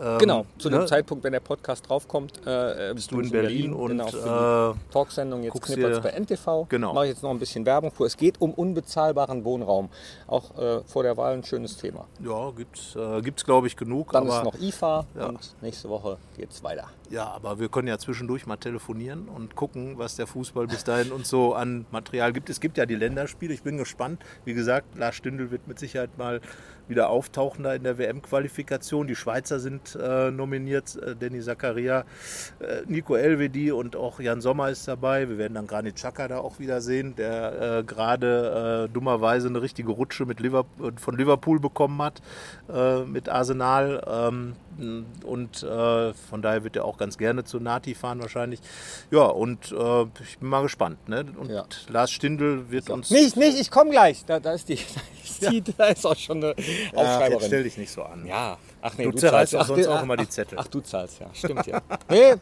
Ähm, 0.00 0.18
Genau, 0.18 0.46
zu 0.58 0.68
dem 0.68 0.80
ne? 0.80 0.86
Zeitpunkt, 0.86 1.24
wenn 1.24 1.32
der 1.32 1.40
Podcast 1.40 1.88
draufkommt, 1.88 2.46
äh, 2.46 2.92
Bist 2.94 3.10
du 3.10 3.20
in 3.20 3.30
Berlin 3.30 3.72
und, 3.72 3.88
genau, 3.88 4.06
für 4.08 4.74
äh, 4.76 4.78
die 4.88 4.92
Talksendung 4.92 5.42
jetzt 5.42 5.60
Knippert's 5.62 5.96
dir- 5.98 6.02
bei 6.02 6.10
NTV. 6.10 6.66
Genau. 6.68 6.92
Mache 6.92 7.06
ich 7.06 7.10
jetzt 7.12 7.22
noch 7.22 7.30
ein 7.30 7.38
bisschen 7.38 7.64
Werbung 7.64 7.90
für. 7.92 8.04
Es 8.04 8.16
geht 8.16 8.40
um 8.40 8.52
unbezahlbaren 8.52 9.44
Wohnraum. 9.44 9.88
Auch 10.26 10.56
äh, 10.58 10.80
vor 10.84 11.02
der 11.02 11.16
Wahl 11.16 11.34
ein 11.34 11.44
schönes 11.44 11.76
Thema. 11.76 12.06
Ja, 12.22 12.50
gibt's, 12.50 12.94
äh, 12.94 13.20
gibt's 13.22 13.44
glaube 13.44 13.66
ich 13.68 13.76
genug. 13.76 14.12
Dann 14.12 14.24
aber, 14.28 14.38
ist 14.38 14.44
noch 14.44 14.60
IFA 14.60 15.06
Ja. 15.18 15.26
und 15.26 15.54
nächste 15.62 15.88
Woche 15.88 16.18
geht's 16.36 16.62
weiter. 16.62 16.88
Ja, 17.08 17.28
aber 17.28 17.58
wir 17.60 17.68
können 17.68 17.86
ja 17.88 17.98
zwischendurch 17.98 18.46
mal 18.46 18.56
telefonieren 18.56 19.28
und 19.28 19.54
gucken, 19.54 19.96
was 19.96 20.16
der 20.16 20.26
Fußball 20.26 20.66
bis 20.66 20.82
dahin 20.84 21.12
uns 21.12 21.28
so 21.28 21.54
an 21.54 21.86
Material 21.92 22.32
gibt. 22.32 22.50
Es 22.50 22.60
gibt 22.60 22.76
ja 22.78 22.84
die 22.84 22.96
Länderspiele. 22.96 23.54
Ich 23.54 23.62
bin 23.62 23.76
gespannt. 23.78 24.20
Wie 24.44 24.54
gesagt, 24.54 24.96
Lars 24.98 25.14
Stindl 25.14 25.50
wird 25.52 25.68
mit 25.68 25.78
Sicherheit 25.78 26.18
mal 26.18 26.40
wieder 26.88 27.10
auftauchen 27.10 27.64
da 27.64 27.74
in 27.74 27.82
der 27.82 27.98
WM-Qualifikation. 27.98 29.06
Die 29.06 29.16
Schweizer 29.16 29.60
sind 29.60 29.96
äh, 30.00 30.30
nominiert, 30.30 30.96
äh, 30.96 31.16
Danny 31.16 31.40
Zakaria, 31.40 32.04
äh, 32.60 32.82
Nico 32.86 33.16
Elvedi 33.16 33.72
und 33.72 33.96
auch 33.96 34.20
Jan 34.20 34.40
Sommer 34.40 34.70
ist 34.70 34.86
dabei. 34.88 35.28
Wir 35.28 35.38
werden 35.38 35.54
dann 35.54 35.66
Granit 35.66 35.96
Xhaka 35.96 36.28
da 36.28 36.38
auch 36.38 36.58
wieder 36.58 36.80
sehen, 36.80 37.14
der 37.16 37.78
äh, 37.78 37.84
gerade 37.84 38.86
äh, 38.88 38.92
dummerweise 38.92 39.48
eine 39.48 39.62
richtige 39.62 39.90
Rutsche 39.90 40.26
mit 40.26 40.40
Liverpool, 40.40 40.92
von 40.96 41.16
Liverpool 41.16 41.60
bekommen 41.60 42.00
hat, 42.02 42.22
äh, 42.72 43.00
mit 43.04 43.28
Arsenal. 43.28 44.02
Ähm, 44.06 44.54
und 45.24 45.62
äh, 45.62 46.12
von 46.12 46.42
daher 46.42 46.62
wird 46.62 46.76
er 46.76 46.84
auch 46.84 46.98
ganz 46.98 47.16
gerne 47.16 47.44
zu 47.44 47.58
Nati 47.60 47.94
fahren 47.94 48.20
wahrscheinlich. 48.20 48.60
Ja, 49.10 49.24
und 49.24 49.72
äh, 49.72 50.02
ich 50.22 50.38
bin 50.38 50.50
mal 50.50 50.62
gespannt. 50.62 51.08
Ne? 51.08 51.24
Und 51.38 51.50
Ja. 51.50 51.64
Lars 51.88 52.10
Stindl 52.10 52.70
wird 52.70 52.90
uns... 52.90 53.10
Nicht, 53.10 53.36
nicht, 53.36 53.58
ich 53.58 53.70
komme 53.70 53.90
gleich. 53.90 54.24
Da, 54.26 54.38
da, 54.38 54.52
ist 54.52 54.68
die, 54.68 54.76
da, 54.76 55.00
ist 55.24 55.50
die, 55.50 55.62
da 55.62 55.86
ist 55.86 56.04
auch 56.06 56.16
schon 56.16 56.44
eine 56.44 56.54
Ach, 56.76 56.92
jetzt 56.92 56.94
Aufschreiberin. 56.96 57.46
stell 57.46 57.62
dich 57.64 57.76
nicht 57.78 57.90
so 57.90 58.02
an. 58.02 58.26
Ja, 58.26 58.58
ach 58.82 58.94
nee, 58.98 59.04
Du 59.04 59.12
zerreißt 59.12 59.52
zahlst. 59.52 59.64
auch 59.70 59.74
sonst 59.74 59.86
du- 59.86 59.90
auch 59.94 60.02
immer 60.02 60.16
die 60.16 60.28
Zettel. 60.28 60.58
Ach, 60.60 60.66
du 60.68 60.80
zahlst, 60.80 61.20
ja. 61.20 61.26
Stimmt 61.32 61.66
ja. 61.66 61.80
Nee, 62.08 62.34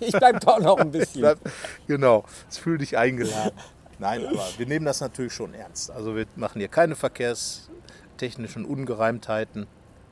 ich 0.00 0.12
bleib 0.12 0.40
doch 0.40 0.58
noch 0.60 0.78
ein 0.78 0.90
bisschen. 0.90 1.20
Bleib, 1.22 1.38
genau, 1.86 2.24
es 2.48 2.58
fühl 2.58 2.78
dich 2.78 2.96
eingeladen. 2.96 3.52
Nein, 3.98 4.26
aber 4.26 4.42
wir 4.56 4.66
nehmen 4.66 4.84
das 4.86 5.00
natürlich 5.00 5.32
schon 5.32 5.54
ernst. 5.54 5.90
Also 5.90 6.16
wir 6.16 6.26
machen 6.36 6.58
hier 6.58 6.68
keine 6.68 6.96
verkehrstechnischen 6.96 8.64
Ungereimtheiten. 8.64 9.66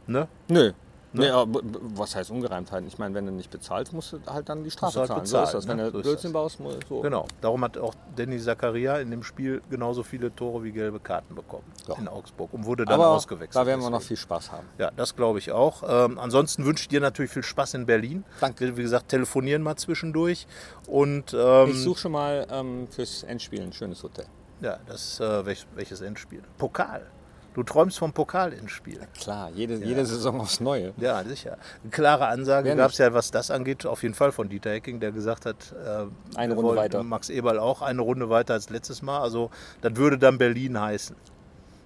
Ne? 0.06 0.28
Nö. 0.48 0.72
B- 1.12 1.20
b- 1.46 1.60
was 1.94 2.16
heißt 2.16 2.30
Ungereimtheiten? 2.30 2.86
Ich 2.88 2.98
meine, 2.98 3.14
wenn 3.14 3.26
du 3.26 3.32
nicht 3.32 3.50
bezahlst, 3.50 3.92
musst 3.92 4.14
du 4.14 4.20
halt 4.26 4.48
dann 4.48 4.64
die 4.64 4.70
Strafe 4.70 5.00
halt 5.00 5.08
zahlen. 5.08 5.26
so 5.26 5.36
ist 5.38 5.42
bezahlen, 5.42 5.52
das. 5.56 5.68
Wenn 5.68 5.76
ne? 5.76 5.90
du 5.92 5.98
So 5.98 6.02
Blödsinn 6.02 6.32
baust, 6.32 6.58
muss 6.60 6.74
so. 6.88 7.00
Genau. 7.02 7.26
Darum 7.42 7.62
hat 7.64 7.76
auch 7.76 7.94
Danny 8.16 8.38
Zakaria 8.40 8.98
in 8.98 9.10
dem 9.10 9.22
Spiel 9.22 9.60
genauso 9.68 10.02
viele 10.02 10.34
Tore 10.34 10.62
wie 10.64 10.72
gelbe 10.72 11.00
Karten 11.00 11.34
bekommen 11.34 11.64
Ja. 11.86 11.96
in 11.98 12.08
Augsburg 12.08 12.52
und 12.54 12.64
wurde 12.64 12.84
dann 12.86 12.94
Aber 12.94 13.08
ausgewechselt. 13.08 13.54
da 13.56 13.66
werden 13.66 13.82
wir 13.82 13.90
noch 13.90 14.00
viel 14.02 14.16
Spaß 14.16 14.52
haben. 14.52 14.66
Ja, 14.78 14.90
das 14.96 15.14
glaube 15.14 15.38
ich 15.38 15.52
auch. 15.52 15.82
Ähm, 15.86 16.18
ansonsten 16.18 16.64
wünsche 16.64 16.82
ich 16.82 16.88
dir 16.88 17.00
natürlich 17.00 17.30
viel 17.30 17.42
Spaß 17.42 17.74
in 17.74 17.84
Berlin. 17.86 18.24
Danke. 18.40 18.76
Wie 18.76 18.82
gesagt, 18.82 19.08
telefonieren 19.10 19.62
mal 19.62 19.76
zwischendurch. 19.76 20.46
Und 20.86 21.34
ähm, 21.34 21.70
Ich 21.70 21.82
suche 21.82 21.98
schon 22.00 22.12
mal 22.12 22.46
ähm, 22.50 22.88
fürs 22.88 23.22
Endspiel 23.24 23.60
ein 23.62 23.72
schönes 23.72 24.02
Hotel. 24.02 24.24
ja, 24.60 24.78
das 24.86 25.20
äh, 25.20 25.44
welch, 25.44 25.66
welches 25.74 26.00
Endspiel? 26.00 26.42
Pokal. 26.56 27.06
Du 27.54 27.62
träumst 27.62 27.98
vom 27.98 28.12
Pokal-Endspiel. 28.12 29.00
Klar, 29.20 29.50
jede, 29.54 29.74
jede 29.76 30.06
Saison 30.06 30.40
aufs 30.40 30.60
Neue. 30.60 30.94
Ja, 30.96 31.22
sicher. 31.22 31.58
Eine 31.82 31.90
klare 31.90 32.26
Ansage 32.28 32.74
gab 32.76 32.92
es 32.92 32.98
ja, 32.98 33.12
was 33.12 33.30
das 33.30 33.50
angeht, 33.50 33.84
auf 33.84 34.02
jeden 34.02 34.14
Fall 34.14 34.32
von 34.32 34.48
Dieter 34.48 34.70
Hecking, 34.70 35.00
der 35.00 35.12
gesagt 35.12 35.44
hat, 35.44 35.56
äh, 35.84 36.06
Eine 36.38 36.54
Runde 36.54 36.76
weiter. 36.76 37.02
Max 37.02 37.28
Eberl 37.28 37.58
auch 37.58 37.82
eine 37.82 38.00
Runde 38.00 38.30
weiter 38.30 38.54
als 38.54 38.70
letztes 38.70 39.02
Mal. 39.02 39.20
Also 39.20 39.50
das 39.82 39.96
würde 39.96 40.16
dann 40.18 40.38
Berlin 40.38 40.80
heißen. 40.80 41.14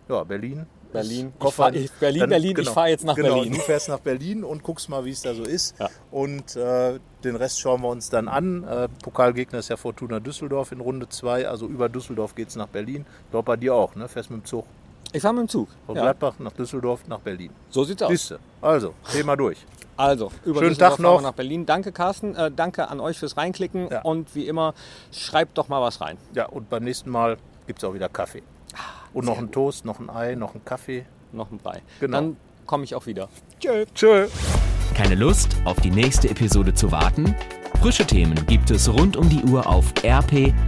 Ja, 0.08 0.22
Berlin. 0.22 0.66
Berlin. 0.92 1.32
Ich 1.34 1.38
Koffer, 1.40 1.64
fahr- 1.64 1.74
ich- 1.74 1.90
Berlin, 1.92 2.28
Berlin, 2.28 2.56
ich 2.60 2.70
fahr 2.70 2.88
jetzt 2.88 3.04
nach 3.04 3.16
genau, 3.16 3.34
Berlin. 3.34 3.54
Du 3.54 3.58
fährst 3.58 3.88
nach 3.88 3.98
Berlin 3.98 4.44
und 4.44 4.62
guckst 4.62 4.88
mal, 4.88 5.04
wie 5.04 5.10
es 5.10 5.20
da 5.22 5.34
so 5.34 5.42
ist. 5.42 5.74
Ja. 5.80 5.90
Und 6.12 6.54
äh, 6.54 7.00
den 7.24 7.34
Rest 7.34 7.60
schauen 7.60 7.82
wir 7.82 7.88
uns 7.88 8.08
dann 8.08 8.28
an. 8.28 8.62
Äh, 8.62 8.88
Pokalgegner 9.02 9.58
ist 9.58 9.68
ja 9.68 9.76
Fortuna 9.76 10.20
Düsseldorf 10.20 10.70
in 10.70 10.80
Runde 10.80 11.08
2. 11.08 11.48
Also 11.48 11.66
über 11.66 11.88
Düsseldorf 11.88 12.36
geht 12.36 12.48
es 12.48 12.56
nach 12.56 12.68
Berlin. 12.68 13.04
Ich 13.24 13.30
glaube 13.32 13.46
bei 13.46 13.56
dir 13.56 13.74
auch, 13.74 13.96
ne? 13.96 14.06
Fährst 14.06 14.30
mit 14.30 14.42
dem 14.42 14.44
Zug 14.44 14.64
Ich 15.16 15.22
fahre 15.22 15.34
mit 15.34 15.42
dem 15.44 15.48
Zug. 15.48 15.68
von 15.86 15.96
Ja. 15.96 16.02
Gladbach 16.02 16.34
nach 16.38 16.52
Düsseldorf 16.52 17.00
nach 17.08 17.20
Berlin. 17.20 17.50
So 17.70 17.84
sieht's 17.84 18.02
aus. 18.02 18.10
Siehste. 18.10 18.38
Also, 18.60 18.94
Thema 19.12 19.36
durch. 19.36 19.58
Also, 19.96 20.30
über 20.44 20.58
Schönen 20.60 20.70
Düsseldorf 20.70 20.96
Tag 20.96 21.00
noch. 21.02 21.22
nach 21.22 21.32
Berlin. 21.32 21.64
Danke, 21.64 21.90
Carsten. 21.92 22.34
Äh, 22.36 22.50
danke 22.54 22.88
an 22.88 23.00
euch 23.00 23.18
fürs 23.18 23.36
Reinklicken. 23.36 23.88
Ja. 23.90 24.02
Und 24.02 24.34
wie 24.34 24.46
immer, 24.46 24.74
schreibt 25.10 25.56
doch 25.58 25.68
mal 25.68 25.80
was 25.80 26.00
rein. 26.00 26.18
Ja, 26.34 26.46
und 26.46 26.68
beim 26.68 26.84
nächsten 26.84 27.08
Mal 27.10 27.38
gibt 27.66 27.78
es 27.78 27.84
auch 27.84 27.94
wieder 27.94 28.08
Kaffee. 28.10 28.42
Und 29.14 29.24
noch 29.24 29.38
einen 29.38 29.50
Toast, 29.50 29.84
noch 29.86 29.98
ein 29.98 30.10
Ei, 30.10 30.34
noch 30.34 30.54
einen 30.54 30.64
Kaffee. 30.66 31.06
Noch 31.32 31.50
ein 31.50 31.58
Brei. 31.58 31.80
Genau. 32.00 32.16
Dann 32.18 32.36
komme 32.66 32.84
ich 32.84 32.94
auch 32.94 33.06
wieder. 33.06 33.28
Tschö. 33.58 33.84
Tschö. 33.94 34.26
Keine 34.94 35.14
Lust, 35.14 35.56
auf 35.64 35.80
die 35.80 35.90
nächste 35.90 36.28
Episode 36.28 36.74
zu 36.74 36.92
warten? 36.92 37.34
Frische 37.80 38.06
Themen 38.06 38.44
gibt 38.46 38.70
es 38.70 38.88
rund 38.92 39.16
um 39.16 39.28
die 39.30 39.42
Uhr 39.44 39.66
auf 39.66 39.92
rp-online.de. 40.04 40.66